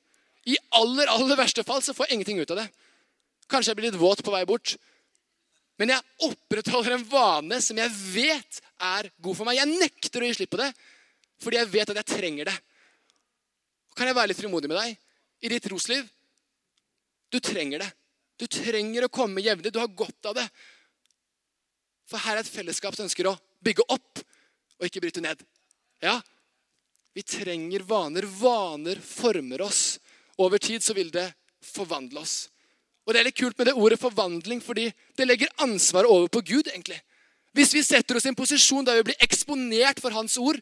I 0.46 0.58
aller, 0.78 1.10
aller 1.10 1.40
verste 1.40 1.64
fall 1.66 1.82
så 1.82 1.96
får 1.98 2.10
jeg 2.10 2.20
ingenting 2.20 2.42
ut 2.44 2.52
av 2.54 2.60
det. 2.62 2.68
Kanskje 3.52 3.72
jeg 3.72 3.80
blir 3.80 3.92
litt 3.92 4.02
våt 4.02 4.24
på 4.26 4.34
vei 4.34 4.44
bort. 4.50 4.76
Men 5.80 5.92
jeg 5.92 6.30
opprettholder 6.30 6.96
en 6.96 7.08
vane 7.10 7.60
som 7.64 7.78
jeg 7.80 7.92
vet 8.14 8.62
er 8.82 9.10
god 9.22 9.38
for 9.38 9.48
meg. 9.48 9.60
Jeg 9.60 9.80
nekter 9.82 10.24
å 10.24 10.30
gi 10.30 10.38
slipp 10.40 10.56
på 10.56 10.62
det 10.64 10.72
fordi 11.44 11.58
jeg 11.60 11.68
vet 11.68 11.90
at 11.92 11.98
jeg 12.00 12.08
trenger 12.14 12.48
det. 12.48 12.56
Kan 13.96 14.08
jeg 14.08 14.16
være 14.16 14.32
litt 14.32 14.40
frimodig 14.40 14.70
med 14.72 14.80
deg? 14.80 14.94
I 15.44 15.52
ditt 15.52 15.66
trosliv 15.68 16.06
du 17.34 17.42
trenger 17.44 17.84
det. 17.84 17.90
Du 18.40 18.48
trenger 18.48 19.06
å 19.06 19.12
komme 19.12 19.44
jevnlig. 19.44 19.74
Du 19.74 19.82
har 19.82 19.92
godt 19.92 20.30
av 20.30 20.38
det. 20.38 20.46
For 22.08 22.22
her 22.22 22.38
er 22.38 22.46
et 22.46 22.52
fellesskap 22.52 22.96
som 22.96 23.08
ønsker 23.08 23.28
å 23.28 23.36
bygge 23.66 23.84
opp 23.92 24.22
og 24.80 24.88
ikke 24.88 25.04
bryte 25.04 25.24
ned. 25.24 25.42
Ja, 26.04 26.20
vi 27.16 27.24
trenger 27.24 27.84
vaner. 27.88 28.28
Vaner 28.28 29.00
former 29.04 29.66
oss. 29.68 29.98
Over 30.40 30.60
tid 30.60 30.84
så 30.84 30.96
vil 30.96 31.12
det 31.12 31.28
forvandle 31.64 32.24
oss. 32.24 32.46
Og 33.06 33.14
Det 33.14 33.20
er 33.20 33.28
litt 33.28 33.38
kult 33.38 33.58
med 33.58 33.68
det 33.70 33.76
ordet 33.78 34.00
forvandling, 34.02 34.62
fordi 34.62 34.90
det 35.18 35.28
legger 35.28 35.52
ansvaret 35.62 36.10
over 36.10 36.28
på 36.28 36.42
Gud. 36.42 36.68
egentlig. 36.68 37.02
Hvis 37.54 37.74
vi 37.74 37.84
setter 37.84 38.18
oss 38.18 38.26
i 38.26 38.30
en 38.30 38.36
posisjon 38.36 38.86
der 38.86 38.98
vi 39.00 39.12
blir 39.12 39.22
eksponert 39.24 40.02
for 40.02 40.12
Hans 40.12 40.38
ord, 40.38 40.58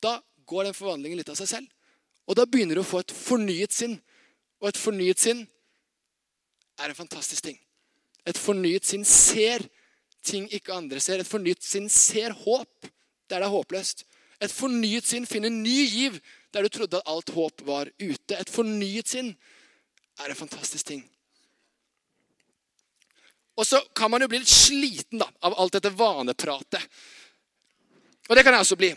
da 0.00 0.20
går 0.46 0.64
den 0.68 0.76
forvandlingen 0.76 1.18
litt 1.18 1.28
av 1.32 1.38
seg 1.40 1.48
selv. 1.48 1.66
Og 2.28 2.36
da 2.36 2.46
begynner 2.46 2.78
du 2.78 2.84
å 2.84 2.86
få 2.86 3.00
et 3.02 3.10
fornyet 3.14 3.74
sinn. 3.74 3.96
Og 4.60 4.68
et 4.70 4.78
fornyet 4.78 5.18
sinn 5.18 5.42
er 6.78 6.92
en 6.92 6.98
fantastisk 6.98 7.48
ting. 7.48 7.58
Et 8.28 8.36
fornyet 8.38 8.86
sinn 8.86 9.04
ser 9.08 9.64
ting 10.22 10.46
ikke 10.52 10.76
andre 10.76 11.00
ser. 11.02 11.18
Et 11.18 11.28
fornyet 11.28 11.64
sinn 11.64 11.88
ser 11.90 12.36
håp 12.44 12.90
der 13.30 13.40
det 13.40 13.46
er 13.46 13.54
håpløst. 13.54 14.04
Et 14.40 14.52
fornyet 14.52 15.08
sinn 15.08 15.26
finner 15.28 15.52
ny 15.52 15.82
giv 15.88 16.20
der 16.54 16.64
du 16.64 16.72
trodde 16.72 17.00
at 17.00 17.10
alt 17.10 17.32
håp 17.34 17.64
var 17.66 17.90
ute. 17.98 18.36
Et 18.36 18.52
fornyet 18.52 19.10
sinn 19.10 19.34
er 20.20 20.32
en 20.32 20.38
fantastisk 20.38 20.86
ting. 20.86 21.04
Og 23.60 23.66
så 23.66 23.80
kan 23.96 24.10
man 24.10 24.22
jo 24.22 24.28
bli 24.30 24.40
litt 24.40 24.52
sliten 24.52 25.20
da, 25.20 25.28
av 25.44 25.56
alt 25.60 25.76
dette 25.76 25.92
vanepratet. 25.92 27.00
Og 28.28 28.36
det 28.36 28.44
kan 28.46 28.54
jeg 28.54 28.64
også 28.64 28.78
bli. 28.80 28.90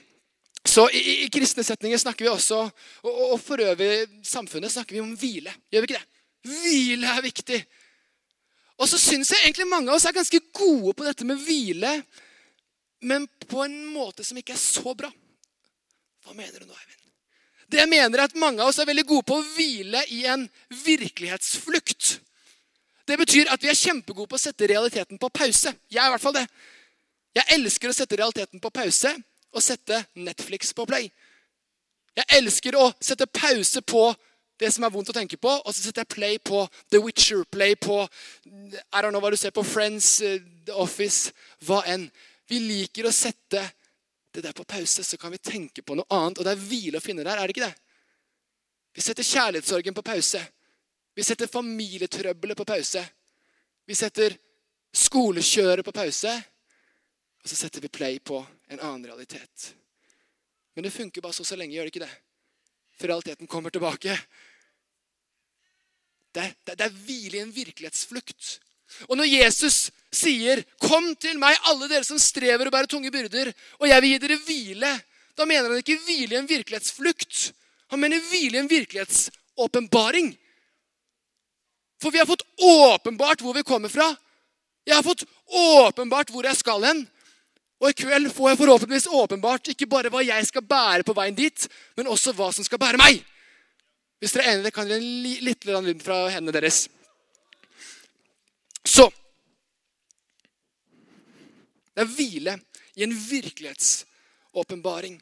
Så 0.64 0.86
i, 0.96 1.02
i, 1.26 1.30
kristne 1.34 1.66
setninger 1.68 2.00
snakker 2.00 2.24
vi 2.24 2.32
også, 2.32 2.60
og, 3.04 3.22
og 3.34 3.40
for 3.44 3.60
øvrig 3.60 3.90
i 4.06 4.28
samfunnet 4.28 4.72
snakker 4.72 4.96
vi 4.96 5.02
om 5.04 5.12
hvile. 5.20 5.52
Gjør 5.68 5.84
vi 5.84 5.90
ikke 5.90 6.00
det? 6.00 6.22
Hvile 6.48 7.12
er 7.12 7.26
viktig. 7.26 7.60
Og 8.80 8.88
så 8.90 9.00
syns 9.02 9.34
jeg 9.34 9.44
egentlig 9.44 9.68
mange 9.70 9.92
av 9.92 9.98
oss 9.98 10.08
er 10.08 10.16
ganske 10.16 10.40
gode 10.56 10.96
på 10.96 11.06
dette 11.06 11.28
med 11.28 11.42
hvile, 11.44 11.98
men 13.04 13.28
på 13.50 13.66
en 13.66 13.76
måte 13.92 14.24
som 14.24 14.40
ikke 14.40 14.56
er 14.56 14.64
så 14.64 14.96
bra. 14.96 15.12
Hva 16.24 16.36
mener 16.38 16.64
du 16.64 16.70
nå, 16.70 16.76
Eivind? 16.78 17.03
Det 17.74 17.82
jeg 17.82 17.90
mener 17.90 18.20
er 18.20 18.30
at 18.30 18.36
Mange 18.38 18.62
av 18.62 18.70
oss 18.70 18.78
er 18.78 18.86
veldig 18.86 19.06
gode 19.10 19.26
på 19.26 19.40
å 19.40 19.46
hvile 19.56 20.04
i 20.14 20.24
en 20.30 20.46
virkelighetsflukt. 20.84 22.20
Det 23.10 23.18
betyr 23.20 23.50
at 23.52 23.64
vi 23.64 23.72
er 23.72 23.80
kjempegode 23.80 24.30
på 24.30 24.38
å 24.38 24.42
sette 24.42 24.70
realiteten 24.70 25.18
på 25.20 25.30
pause. 25.34 25.74
Jeg 25.90 26.00
er 26.00 26.12
i 26.12 26.14
hvert 26.14 26.24
fall 26.24 26.38
det. 26.38 26.46
Jeg 27.34 27.50
elsker 27.58 27.90
å 27.90 27.96
sette 27.98 28.20
realiteten 28.20 28.62
på 28.62 28.70
pause 28.72 29.10
og 29.54 29.66
sette 29.66 30.04
Netflix 30.22 30.70
på 30.78 30.86
play. 30.86 31.10
Jeg 32.14 32.30
elsker 32.38 32.78
å 32.78 32.92
sette 33.02 33.26
pause 33.26 33.82
på 33.82 34.06
det 34.62 34.70
som 34.72 34.86
er 34.86 34.94
vondt 34.94 35.10
å 35.10 35.18
tenke 35.18 35.40
på, 35.42 35.50
og 35.50 35.74
så 35.74 35.82
setter 35.82 36.06
jeg 36.06 36.14
play 36.14 36.38
på 36.38 36.62
The 36.94 37.02
Witcher, 37.02 37.42
play 37.50 37.74
på 37.74 38.04
I 38.06 39.02
don't 39.02 39.10
know 39.10 39.24
hva 39.24 39.34
du 39.34 39.38
ser 39.40 39.52
på, 39.52 39.66
Friends, 39.66 40.20
uh, 40.22 40.38
The 40.70 40.78
Office, 40.78 41.34
hva 41.66 41.82
enn. 41.90 42.06
Vi 42.48 42.62
liker 42.62 43.10
å 43.10 43.16
sette 43.16 43.66
det 44.34 44.42
der 44.42 44.52
på 44.52 44.64
pause, 44.64 45.04
så 45.04 45.18
kan 45.18 45.32
vi 45.32 45.38
tenke 45.38 45.82
på 45.86 45.96
noe 45.96 46.10
annet. 46.10 46.40
Og 46.40 46.46
det 46.46 46.56
er 46.56 46.64
hvile 46.66 46.98
å 46.98 47.04
finne 47.04 47.26
der, 47.26 47.38
er 47.38 47.48
det 47.48 47.54
ikke 47.54 47.68
det? 47.68 47.76
Vi 48.94 49.02
setter 49.02 49.26
kjærlighetssorgen 49.26 49.94
på 49.94 50.06
pause. 50.06 50.42
Vi 51.14 51.24
setter 51.24 51.50
familietrøbbelet 51.50 52.58
på 52.58 52.66
pause. 52.66 53.04
Vi 53.86 53.96
setter 53.98 54.34
skolekjøret 54.94 55.86
på 55.86 55.94
pause. 55.94 56.34
Og 57.44 57.50
så 57.52 57.60
setter 57.60 57.84
vi 57.84 57.94
play 57.94 58.20
på 58.20 58.40
en 58.72 58.80
annen 58.80 59.06
realitet. 59.06 59.74
Men 60.74 60.88
det 60.88 60.96
funker 60.96 61.22
bare 61.22 61.38
så, 61.38 61.46
så 61.46 61.58
lenge, 61.60 61.76
gjør 61.76 61.90
det 61.90 61.94
ikke 61.94 62.06
det? 62.06 62.14
For 62.98 63.12
realiteten 63.12 63.50
kommer 63.50 63.74
tilbake. 63.74 64.18
Det, 66.34 66.46
det, 66.66 66.78
det 66.80 66.86
er 66.88 67.02
hvile 67.06 67.38
i 67.38 67.44
en 67.44 67.54
virkelighetsflukt. 67.54 68.56
Og 69.10 69.18
når 69.18 69.28
Jesus 69.30 69.92
sier 70.12 70.64
'Kom 70.80 71.16
til 71.16 71.40
meg, 71.40 71.58
alle 71.66 71.88
dere 71.88 72.04
som 72.04 72.20
strever 72.20 72.66
og 72.66 72.72
bærer 72.72 72.88
tunge 72.88 73.12
byrder, 73.12 73.54
og 73.80 73.88
jeg 73.88 74.02
vil 74.02 74.10
gi 74.10 74.18
dere 74.18 74.38
hvile', 74.38 75.02
da 75.38 75.46
mener 75.46 75.70
han 75.70 75.78
ikke 75.78 76.00
hvile 76.06 76.36
i 76.36 76.38
en 76.38 76.50
virkelighetsflukt. 76.50 77.54
Han 77.90 78.00
mener 78.00 78.22
hvile 78.30 78.58
i 78.58 78.60
en 78.60 78.70
virkelighetsåpenbaring. 78.70 80.38
For 82.02 82.12
vi 82.12 82.18
har 82.18 82.26
fått 82.26 82.46
åpenbart 82.62 83.42
hvor 83.42 83.54
vi 83.54 83.64
kommer 83.64 83.90
fra. 83.90 84.16
Jeg 84.86 84.96
har 84.96 85.04
fått 85.04 85.24
åpenbart 85.48 86.30
hvor 86.30 86.44
jeg 86.44 86.56
skal 86.60 86.84
hen. 86.84 87.08
Og 87.82 87.90
i 87.90 87.98
kveld 88.00 88.30
får 88.32 88.50
jeg 88.50 88.58
forhåpentligvis 88.58 89.08
åpenbart 89.12 89.68
ikke 89.74 89.90
bare 89.92 90.12
hva 90.12 90.22
jeg 90.24 90.46
skal 90.48 90.64
bære 90.64 91.04
på 91.04 91.16
veien 91.18 91.36
dit, 91.36 91.68
men 91.98 92.08
også 92.08 92.32
hva 92.36 92.52
som 92.56 92.64
skal 92.64 92.80
bære 92.80 93.00
meg. 93.02 93.24
Hvis 94.24 94.36
dere 94.36 94.46
er 94.46 94.58
enige, 94.58 94.72
kan 94.72 94.88
dere 94.88 95.04
gi 95.04 95.40
liten 95.44 95.88
lyd 95.88 96.04
fra 96.04 96.30
hendene 96.32 96.56
deres. 96.56 96.86
Så 98.86 99.12
Det 101.94 102.02
er 102.02 102.10
hvile 102.10 102.56
i 102.98 103.04
en 103.06 103.14
virkelighetsåpenbaring. 103.14 105.20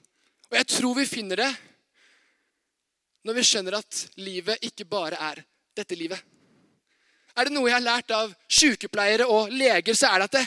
Og 0.52 0.56
jeg 0.56 0.68
tror 0.68 0.96
vi 0.96 1.06
finner 1.06 1.42
det 1.44 1.52
når 3.28 3.38
vi 3.38 3.44
skjønner 3.46 3.76
at 3.78 4.00
livet 4.24 4.64
ikke 4.66 4.88
bare 4.90 5.20
er 5.20 5.44
dette 5.78 5.96
livet. 6.00 6.18
Er 7.36 7.48
det 7.48 7.54
noe 7.54 7.70
jeg 7.70 7.76
har 7.76 7.84
lært 7.84 8.14
av 8.16 8.32
sykepleiere 8.48 9.28
og 9.30 9.52
leger, 9.52 9.94
så 9.96 10.12
er 10.12 10.20
det 10.20 10.30
at 10.30 10.38
det, 10.40 10.46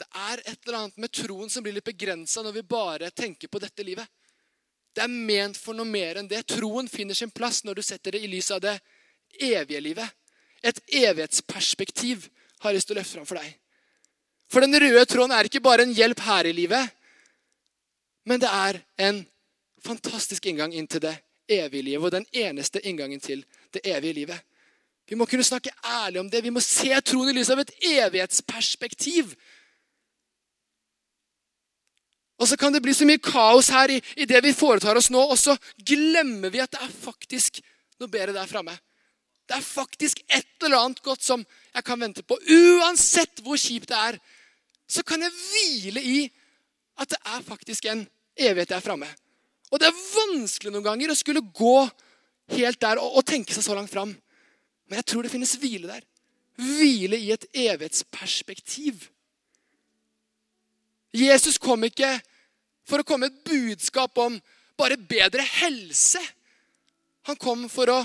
Det 0.00 0.06
er 0.16 0.40
et 0.46 0.58
eller 0.64 0.78
annet 0.78 0.96
med 0.96 1.12
troen 1.12 1.50
som 1.52 1.62
blir 1.62 1.74
litt 1.76 1.84
begrensa 1.84 2.40
når 2.40 2.54
vi 2.56 2.62
bare 2.64 3.10
tenker 3.10 3.52
på 3.52 3.60
dette 3.60 3.84
livet. 3.84 4.08
Det 4.96 5.02
er 5.04 5.12
ment 5.12 5.58
for 5.60 5.76
noe 5.76 5.84
mer 5.84 6.16
enn 6.16 6.28
det. 6.28 6.40
Troen 6.48 6.88
finner 6.88 7.14
sin 7.14 7.30
plass 7.30 7.60
når 7.64 7.74
du 7.74 7.82
setter 7.84 8.16
det 8.16 8.22
i 8.24 8.30
lys 8.32 8.48
av 8.50 8.62
det 8.64 8.78
evige 9.36 9.80
livet. 9.80 10.08
Et 10.62 10.80
evighetsperspektiv 11.00 12.28
har 12.60 12.70
jeg 12.70 12.78
lyst 12.78 12.90
til 12.90 12.96
å 12.96 13.00
løfte 13.00 13.16
fram 13.16 13.28
for 13.28 13.40
deg. 13.40 13.54
For 14.50 14.64
den 14.64 14.76
røde 14.82 15.04
tråden 15.08 15.34
er 15.34 15.48
ikke 15.48 15.62
bare 15.64 15.86
en 15.86 15.94
hjelp 15.94 16.20
her 16.26 16.48
i 16.50 16.54
livet, 16.56 16.96
men 18.28 18.42
det 18.42 18.50
er 18.50 18.80
en 19.00 19.22
fantastisk 19.84 20.46
inngang 20.50 20.74
inn 20.76 20.88
til 20.90 21.02
det 21.06 21.14
evige 21.48 21.86
livet. 21.86 22.04
Og 22.04 22.12
den 22.12 22.26
eneste 22.32 22.82
inngangen 22.86 23.20
til 23.20 23.44
det 23.72 23.80
evige 23.84 24.18
livet. 24.20 24.42
Vi 25.08 25.16
må 25.18 25.26
kunne 25.26 25.46
snakke 25.46 25.72
ærlig 25.84 26.20
om 26.20 26.28
det. 26.30 26.44
Vi 26.44 26.52
må 26.54 26.60
se 26.62 26.92
troen 27.00 27.32
i 27.32 27.34
lys 27.34 27.50
av 27.50 27.62
et 27.62 27.72
evighetsperspektiv. 27.88 29.32
Og 32.40 32.48
så 32.48 32.56
kan 32.56 32.72
det 32.72 32.82
bli 32.82 32.94
så 32.96 33.08
mye 33.08 33.20
kaos 33.20 33.68
her 33.74 33.96
i, 33.96 33.98
i, 34.16 34.24
det 34.24 34.40
vi 34.44 34.54
foretar 34.56 34.96
oss 34.96 35.10
nå, 35.12 35.20
og 35.20 35.36
så 35.38 35.56
glemmer 35.76 36.52
vi 36.52 36.62
at 36.62 36.72
det 36.72 36.80
er 36.84 36.94
faktisk 36.94 37.60
noe 38.00 38.08
bedre 38.08 38.36
der 38.36 38.48
framme. 38.48 38.76
Det 39.50 39.56
er 39.56 39.66
faktisk 39.66 40.20
et 40.30 40.62
eller 40.62 40.78
annet 40.78 41.00
godt 41.02 41.24
som 41.26 41.40
jeg 41.42 41.82
kan 41.82 41.98
vente 41.98 42.22
på. 42.22 42.36
Uansett 42.38 43.40
hvor 43.42 43.58
kjipt 43.58 43.90
det 43.90 43.96
er, 43.98 44.18
så 44.86 45.02
kan 45.02 45.22
jeg 45.26 45.34
hvile 45.34 46.02
i 46.06 46.20
at 47.02 47.10
det 47.10 47.18
er 47.18 47.42
faktisk 47.42 47.88
en 47.90 48.04
evighet 48.38 48.70
jeg 48.70 48.78
er 48.78 48.84
framme. 48.84 49.08
Og 49.70 49.82
det 49.82 49.88
er 49.88 50.04
vanskelig 50.14 50.70
noen 50.70 50.86
ganger 50.86 51.10
å 51.10 51.18
skulle 51.18 51.42
gå 51.42 51.74
helt 52.54 52.78
der 52.82 53.00
og, 53.02 53.18
og 53.18 53.26
tenke 53.26 53.54
seg 53.56 53.66
så 53.66 53.74
langt 53.74 53.90
fram. 53.90 54.12
Men 54.86 55.00
jeg 55.00 55.08
tror 55.10 55.26
det 55.26 55.32
finnes 55.34 55.56
hvile 55.58 55.90
der. 55.90 56.06
Hvile 56.60 57.18
i 57.18 57.32
et 57.34 57.48
evighetsperspektiv. 57.50 59.02
Jesus 61.10 61.58
kom 61.58 61.90
ikke 61.90 62.12
for 62.86 63.02
å 63.02 63.06
komme 63.06 63.26
med 63.26 63.34
et 63.34 63.50
budskap 63.50 64.18
om 64.22 64.38
bare 64.78 64.98
bedre 65.10 65.42
helse. 65.58 66.22
Han 67.26 67.38
kom 67.38 67.66
for 67.70 67.90
å 67.90 68.00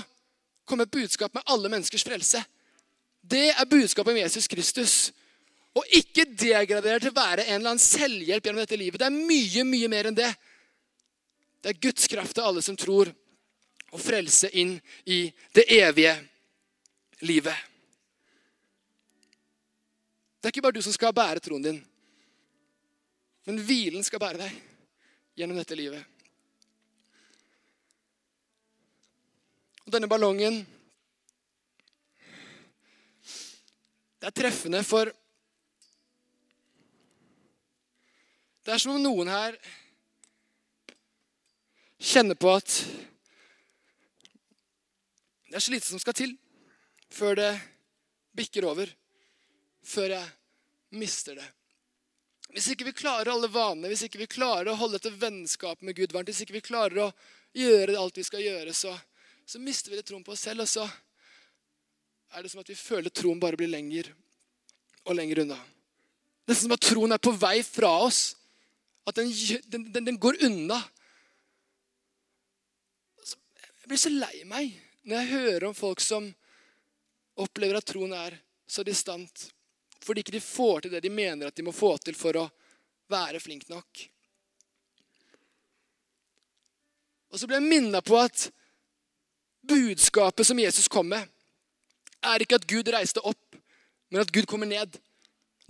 komme 0.66 0.86
et 0.86 0.92
budskap 0.92 1.34
med 1.34 1.46
alle 1.46 1.70
menneskers 1.72 2.04
frelse. 2.06 2.42
Det 3.22 3.50
er 3.52 3.70
budskapet 3.70 4.12
om 4.12 4.18
Jesus 4.20 4.48
Kristus. 4.50 4.96
Og 5.76 5.84
ikke 5.92 6.24
degradere 6.24 7.00
til 7.02 7.12
å 7.12 7.16
være 7.18 7.44
en 7.46 7.58
eller 7.58 7.74
annen 7.74 7.82
selvhjelp 7.82 8.46
gjennom 8.46 8.62
dette 8.62 8.78
livet. 8.80 9.00
Det 9.00 9.08
er 9.08 9.16
mye, 9.16 9.64
mye 9.68 9.90
mer 9.92 10.08
enn 10.08 10.16
det. 10.16 10.30
Det 11.60 11.72
er 11.72 11.82
Guds 11.88 12.06
kraft 12.08 12.36
til 12.38 12.46
alle 12.46 12.62
som 12.64 12.78
tror, 12.78 13.10
å 13.92 14.00
frelse 14.00 14.48
inn 14.58 14.74
i 15.04 15.26
det 15.54 15.66
evige 15.76 16.14
livet. 17.26 17.56
Det 20.40 20.48
er 20.48 20.54
ikke 20.54 20.64
bare 20.66 20.78
du 20.78 20.84
som 20.84 20.94
skal 20.94 21.14
bære 21.16 21.42
troen 21.44 21.64
din. 21.64 21.78
Men 23.46 23.62
hvilen 23.62 24.04
skal 24.06 24.22
bære 24.22 24.42
deg 24.42 24.58
gjennom 25.38 25.58
dette 25.60 25.78
livet. 25.78 26.15
Og 29.86 29.94
denne 29.94 30.10
ballongen 30.10 30.64
Det 34.16 34.30
er 34.32 34.34
treffende, 34.34 34.82
for 34.82 35.12
Det 38.66 38.74
er 38.74 38.80
som 38.82 38.96
om 38.96 39.02
noen 39.02 39.28
her 39.30 39.54
kjenner 42.02 42.34
på 42.34 42.50
at 42.50 42.72
det 45.46 45.54
er 45.54 45.62
så 45.62 45.70
lite 45.70 45.86
som 45.86 46.02
skal 46.02 46.16
til 46.18 46.32
før 47.14 47.38
det 47.38 47.52
bikker 48.36 48.66
over. 48.66 48.90
Før 49.86 50.16
jeg 50.16 50.98
mister 50.98 51.38
det. 51.38 51.46
Hvis 52.56 52.72
ikke 52.72 52.88
vi 52.88 52.96
klarer 52.98 53.30
alle 53.30 53.48
vanene, 53.52 53.88
hvis 53.92 54.02
ikke 54.08 54.24
vi 54.24 54.28
klarer 54.34 54.72
å 54.72 54.78
holde 54.80 54.98
dette 54.98 55.14
vennskapet 55.14 55.86
med 55.86 55.96
Gud 55.96 56.10
varmt, 56.14 56.30
hvis 56.32 56.42
ikke 56.42 56.58
vi 56.58 56.66
klarer 56.66 57.06
å 57.06 57.10
gjøre 57.56 57.96
alt 58.00 58.18
vi 58.18 58.26
skal 58.26 58.42
gjøre, 58.42 58.74
så, 58.74 58.92
så 59.46 59.60
mister 59.62 59.90
vi 59.90 60.00
litt 60.00 60.08
troen 60.08 60.24
på 60.26 60.34
oss 60.34 60.42
selv. 60.48 60.64
Og 60.64 60.68
så 60.68 60.84
er 62.34 62.42
det 62.42 62.50
som 62.50 62.62
at 62.62 62.70
vi 62.70 62.78
føler 62.78 63.14
troen 63.14 63.40
bare 63.40 63.58
blir 63.58 63.70
lenger 63.70 64.10
og 65.06 65.14
lenger 65.14 65.44
unna. 65.44 65.58
Nesten 66.46 66.66
som 66.66 66.74
at 66.74 66.82
troen 66.82 67.14
er 67.14 67.22
på 67.22 67.34
vei 67.38 67.60
fra 67.66 67.92
oss. 68.06 68.34
At 69.06 69.18
den, 69.18 69.30
den, 69.70 69.86
den, 69.94 70.08
den 70.10 70.18
går 70.18 70.42
unna. 70.48 70.80
Jeg 73.22 73.86
blir 73.86 74.02
så 74.02 74.10
lei 74.10 74.42
meg 74.50 74.74
når 75.06 75.20
jeg 75.20 75.30
hører 75.30 75.68
om 75.68 75.76
folk 75.78 76.02
som 76.02 76.26
opplever 77.38 77.78
at 77.78 77.86
troen 77.86 78.14
er 78.16 78.34
så 78.66 78.82
distant 78.82 79.52
fordi 80.06 80.22
ikke 80.22 80.36
de 80.36 80.42
får 80.42 80.84
til 80.84 80.92
det 80.94 81.00
de 81.02 81.10
mener 81.10 81.48
at 81.48 81.56
de 81.56 81.64
må 81.66 81.72
få 81.74 81.96
til 81.98 82.14
for 82.14 82.38
å 82.38 82.44
være 83.10 83.40
flink 83.42 83.64
nok. 83.70 84.02
Og 87.34 87.40
så 87.40 87.48
ble 87.50 87.58
jeg 87.58 87.66
minna 87.66 88.02
på 88.06 88.18
at 88.20 88.46
budskapet 89.68 90.46
som 90.46 90.58
Jesus 90.58 90.88
kom 90.88 91.08
med, 91.10 91.26
er 92.26 92.42
ikke 92.42 92.58
at 92.58 92.66
Gud 92.68 92.88
reiste 92.92 93.22
opp, 93.22 93.58
men 94.10 94.22
at 94.22 94.32
Gud 94.32 94.48
kommer 94.50 94.68
ned. 94.68 94.98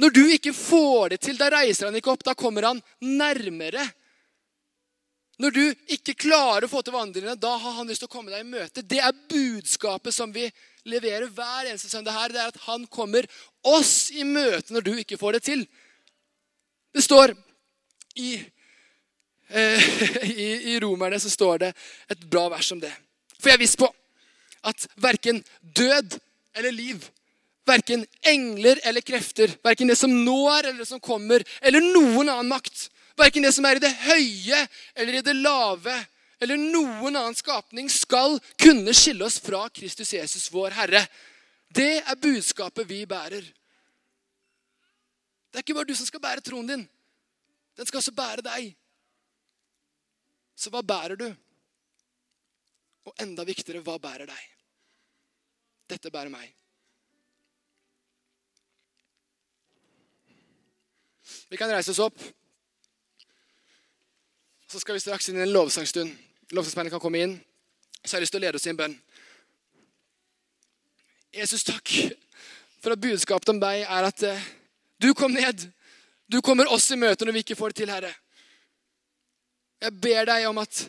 Når 0.01 0.13
du 0.13 0.25
ikke 0.29 0.53
får 0.53 1.15
det 1.15 1.21
til, 1.25 1.39
da 1.41 1.49
reiser 1.53 1.89
han 1.89 1.97
ikke 1.97 2.13
opp. 2.13 2.25
Da 2.25 2.35
kommer 2.37 2.69
han 2.69 2.83
nærmere. 3.01 3.85
Når 5.41 5.53
du 5.53 5.63
ikke 5.93 6.17
klarer 6.17 6.65
å 6.65 6.71
få 6.71 6.83
til 6.85 6.97
vandringene, 6.97 7.37
da 7.41 7.55
har 7.61 7.79
han 7.79 7.89
lyst 7.89 8.05
til 8.05 8.09
å 8.09 8.13
komme 8.13 8.33
deg 8.33 8.45
i 8.45 8.49
møte. 8.49 8.85
Det 8.85 9.01
er 9.05 9.17
budskapet 9.29 10.15
som 10.17 10.33
vi 10.33 10.47
leverer 10.89 11.29
hver 11.33 11.71
eneste 11.71 11.91
søndag 11.93 12.17
her. 12.17 12.33
Det 12.33 12.41
er 12.41 12.53
at 12.53 12.63
han 12.69 12.87
kommer 12.93 13.29
oss 13.65 14.09
i 14.13 14.25
møte 14.25 14.77
når 14.77 14.87
du 14.87 14.93
ikke 15.01 15.21
får 15.21 15.37
det 15.37 15.43
til. 15.49 15.65
Det 16.97 17.05
står 17.05 17.35
i, 18.21 18.37
eh, 19.49 19.89
i, 20.47 20.49
i 20.73 20.79
Romerne 20.81 21.21
så 21.21 21.33
står 21.33 21.67
det 21.67 21.75
et 22.13 22.25
bra 22.33 22.49
vers 22.53 22.73
om 22.73 22.81
det. 22.81 22.93
For 23.47 23.53
jeg 23.53 23.61
er 23.61 23.63
viss 23.63 23.79
på 23.79 23.87
at 24.67 24.89
verken 24.99 25.37
død 25.63 26.17
eller 26.59 26.75
liv, 26.75 27.05
verken 27.63 28.03
engler 28.27 28.81
eller 28.83 29.05
krefter, 29.07 29.53
verken 29.63 29.87
det 29.87 29.95
som 30.01 30.11
nå 30.11 30.35
er 30.51 30.67
eller 30.67 30.83
det 30.83 30.89
som 30.91 30.99
kommer, 30.99 31.45
eller 31.63 31.85
noen 31.95 32.27
annen 32.27 32.51
makt, 32.51 32.89
Verken 33.17 33.47
det 33.47 33.53
som 33.57 33.65
er 33.65 33.79
i 33.79 33.81
det 33.81 33.95
høye 33.97 34.59
eller 34.93 35.15
i 35.17 35.25
det 35.25 35.33
lave 35.39 35.95
eller 36.43 36.61
noen 36.61 37.15
annen 37.17 37.37
skapning 37.37 37.89
skal 37.89 38.37
kunne 38.61 38.93
skille 38.93 39.25
oss 39.25 39.39
fra 39.41 39.63
Kristus 39.73 40.13
Jesus, 40.13 40.51
vår 40.53 40.75
Herre. 40.77 41.01
Det 41.73 42.03
er 42.03 42.21
budskapet 42.21 42.85
vi 42.91 43.07
bærer. 43.09 43.41
Det 45.49 45.57
er 45.57 45.65
ikke 45.65 45.79
bare 45.79 45.89
du 45.89 45.97
som 45.97 46.09
skal 46.09 46.21
bære 46.21 46.45
troen 46.45 46.69
din. 46.69 46.85
Den 47.77 47.89
skal 47.89 48.03
også 48.03 48.13
bære 48.13 48.45
deg. 48.45 48.69
Så 50.61 50.69
hva 50.73 50.85
bærer 50.85 51.17
du? 51.17 51.31
Og 53.07 53.15
enda 53.23 53.45
viktigere, 53.47 53.83
hva 53.87 53.99
bærer 54.03 54.29
deg? 54.29 54.45
Dette 55.91 56.11
bærer 56.11 56.33
meg. 56.33 56.51
Vi 61.51 61.59
kan 61.59 61.71
reise 61.71 61.93
oss 61.95 62.03
opp. 62.03 62.19
Så 64.67 64.83
skal 64.83 64.97
vi 64.97 65.03
straks 65.03 65.29
inn 65.31 65.39
i 65.39 65.45
en 65.45 65.55
lovsangstund. 65.55 66.11
Lovsangsbandet 66.55 66.95
kan 66.95 67.03
komme 67.03 67.23
inn. 67.23 67.37
Så 68.03 68.15
har 68.15 68.21
jeg 68.21 68.27
lyst 68.27 68.35
til 68.35 68.43
å 68.43 68.47
lede 68.47 68.59
oss 68.59 68.67
i 68.67 68.73
en 68.73 68.79
bønn. 68.79 68.97
Jesus, 71.37 71.67
takk 71.67 71.91
for 72.81 72.95
at 72.95 73.03
budskapet 73.03 73.51
om 73.51 73.59
deg 73.61 73.83
er 73.83 74.07
at 74.07 74.23
uh, 74.27 74.45
du 75.03 75.11
kom 75.15 75.35
ned. 75.35 75.67
Du 76.31 76.39
kommer 76.43 76.71
oss 76.73 76.89
i 76.95 76.99
møte 76.99 77.27
når 77.27 77.39
vi 77.39 77.43
ikke 77.45 77.59
får 77.59 77.75
det 77.75 77.81
til, 77.83 77.91
Herre. 77.91 78.13
Jeg 79.83 79.95
ber 80.03 80.29
deg 80.31 80.47
om 80.49 80.59
at 80.63 80.87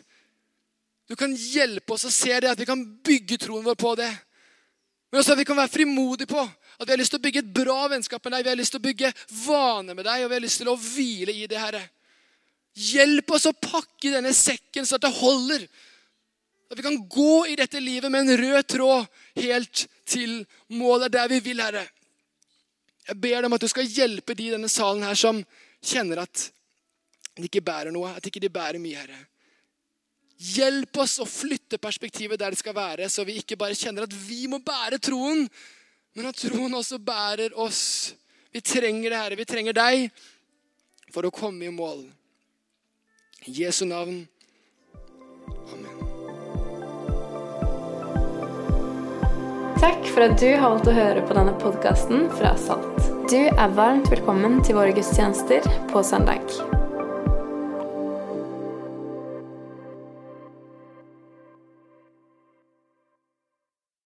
du 1.08 1.16
kan 1.16 1.32
hjelpe 1.32 1.94
oss 1.94 2.04
å 2.04 2.12
se 2.12 2.34
det, 2.36 2.50
at 2.50 2.60
vi 2.60 2.68
kan 2.68 2.82
bygge 3.04 3.38
troen 3.40 3.64
vår 3.64 3.76
på 3.80 3.94
det. 3.96 4.10
Men 5.08 5.22
også 5.22 5.32
at 5.32 5.40
vi 5.40 5.46
kan 5.48 5.56
være 5.56 5.72
frimodige 5.72 6.28
på 6.28 6.42
at 6.78 6.86
vi 6.86 6.92
har 6.92 7.00
lyst 7.00 7.10
til 7.14 7.18
å 7.18 7.24
bygge 7.24 7.40
et 7.42 7.54
bra 7.56 7.78
vennskap 7.90 8.22
med 8.24 8.36
deg. 8.36 8.44
Vi 8.44 8.52
har 8.52 8.58
lyst 8.60 8.74
til 8.74 8.78
å 8.78 8.84
bygge 8.84 9.12
vaner 9.40 9.96
med 9.96 10.06
deg, 10.06 10.22
og 10.22 10.30
vi 10.30 10.36
har 10.36 10.44
lyst 10.44 10.60
til 10.60 10.70
å 10.70 10.76
hvile 10.78 11.34
i 11.34 11.46
det, 11.50 11.58
Herre. 11.58 11.80
Hjelp 12.78 13.32
oss 13.34 13.48
å 13.50 13.56
pakke 13.56 14.12
denne 14.12 14.30
sekken 14.36 14.86
så 14.86 14.98
at 14.98 15.06
det 15.06 15.14
holder. 15.16 15.64
At 16.68 16.78
vi 16.78 16.84
kan 16.84 17.00
gå 17.10 17.46
i 17.50 17.56
dette 17.58 17.80
livet 17.82 18.12
med 18.12 18.28
en 18.28 18.38
rød 18.38 18.68
tråd 18.70 19.08
helt 19.40 19.86
til 20.06 20.42
målet 20.76 21.16
der 21.16 21.32
vi 21.32 21.40
vil, 21.48 21.64
Herre. 21.64 21.82
Jeg 23.08 23.16
ber 23.16 23.40
deg 23.40 23.48
om 23.48 23.56
at 23.56 23.64
du 23.64 23.70
skal 23.72 23.88
hjelpe 23.88 24.36
de 24.36 24.46
i 24.46 24.54
denne 24.54 24.70
salen 24.70 25.02
her 25.08 25.18
som 25.18 25.40
kjenner 25.80 26.22
at 26.22 26.46
de 27.38 27.48
ikke 27.48 27.64
bærer 27.64 27.94
noe, 27.94 28.12
at 28.12 28.26
ikke 28.28 28.42
de 28.44 28.52
bærer 28.52 28.78
mye, 28.82 29.00
Herre. 29.00 29.18
Hjelp 30.38 31.00
oss 31.02 31.16
å 31.18 31.26
flytte 31.26 31.80
perspektivet 31.82 32.38
der 32.38 32.54
det 32.54 32.60
skal 32.60 32.76
være, 32.76 33.08
så 33.10 33.24
vi 33.26 33.40
ikke 33.40 33.58
bare 33.58 33.74
kjenner 33.74 34.06
at 34.06 34.14
vi 34.14 34.46
må 34.50 34.60
bære 34.62 35.00
troen, 35.02 35.48
men 36.14 36.30
at 36.30 36.38
troen 36.38 36.78
også 36.78 37.00
bærer 37.02 37.56
oss. 37.58 38.14
Vi 38.54 38.62
trenger 38.62 39.10
det, 39.10 39.18
Herre. 39.18 39.38
Vi 39.38 39.48
trenger 39.48 39.74
deg 39.74 40.08
for 41.10 41.26
å 41.26 41.34
komme 41.34 41.66
i 41.66 41.74
mål. 41.74 42.06
I 43.50 43.56
Jesu 43.64 43.84
navn. 43.90 44.22
Amen. 45.74 45.98
Takk 49.78 50.08
for 50.10 50.26
at 50.26 50.38
du 50.40 50.48
har 50.48 50.70
valgt 50.70 50.90
å 50.90 50.96
høre 50.96 51.22
på 51.26 51.34
denne 51.38 51.54
podkasten 51.62 52.26
fra 52.38 52.54
Salt. 52.58 52.98
Du 53.30 53.40
er 53.50 53.78
varmt 53.78 54.10
velkommen 54.10 54.62
til 54.66 54.78
våre 54.78 54.94
gudstjenester 54.96 55.66
på 55.90 56.02
søndag. 56.06 56.46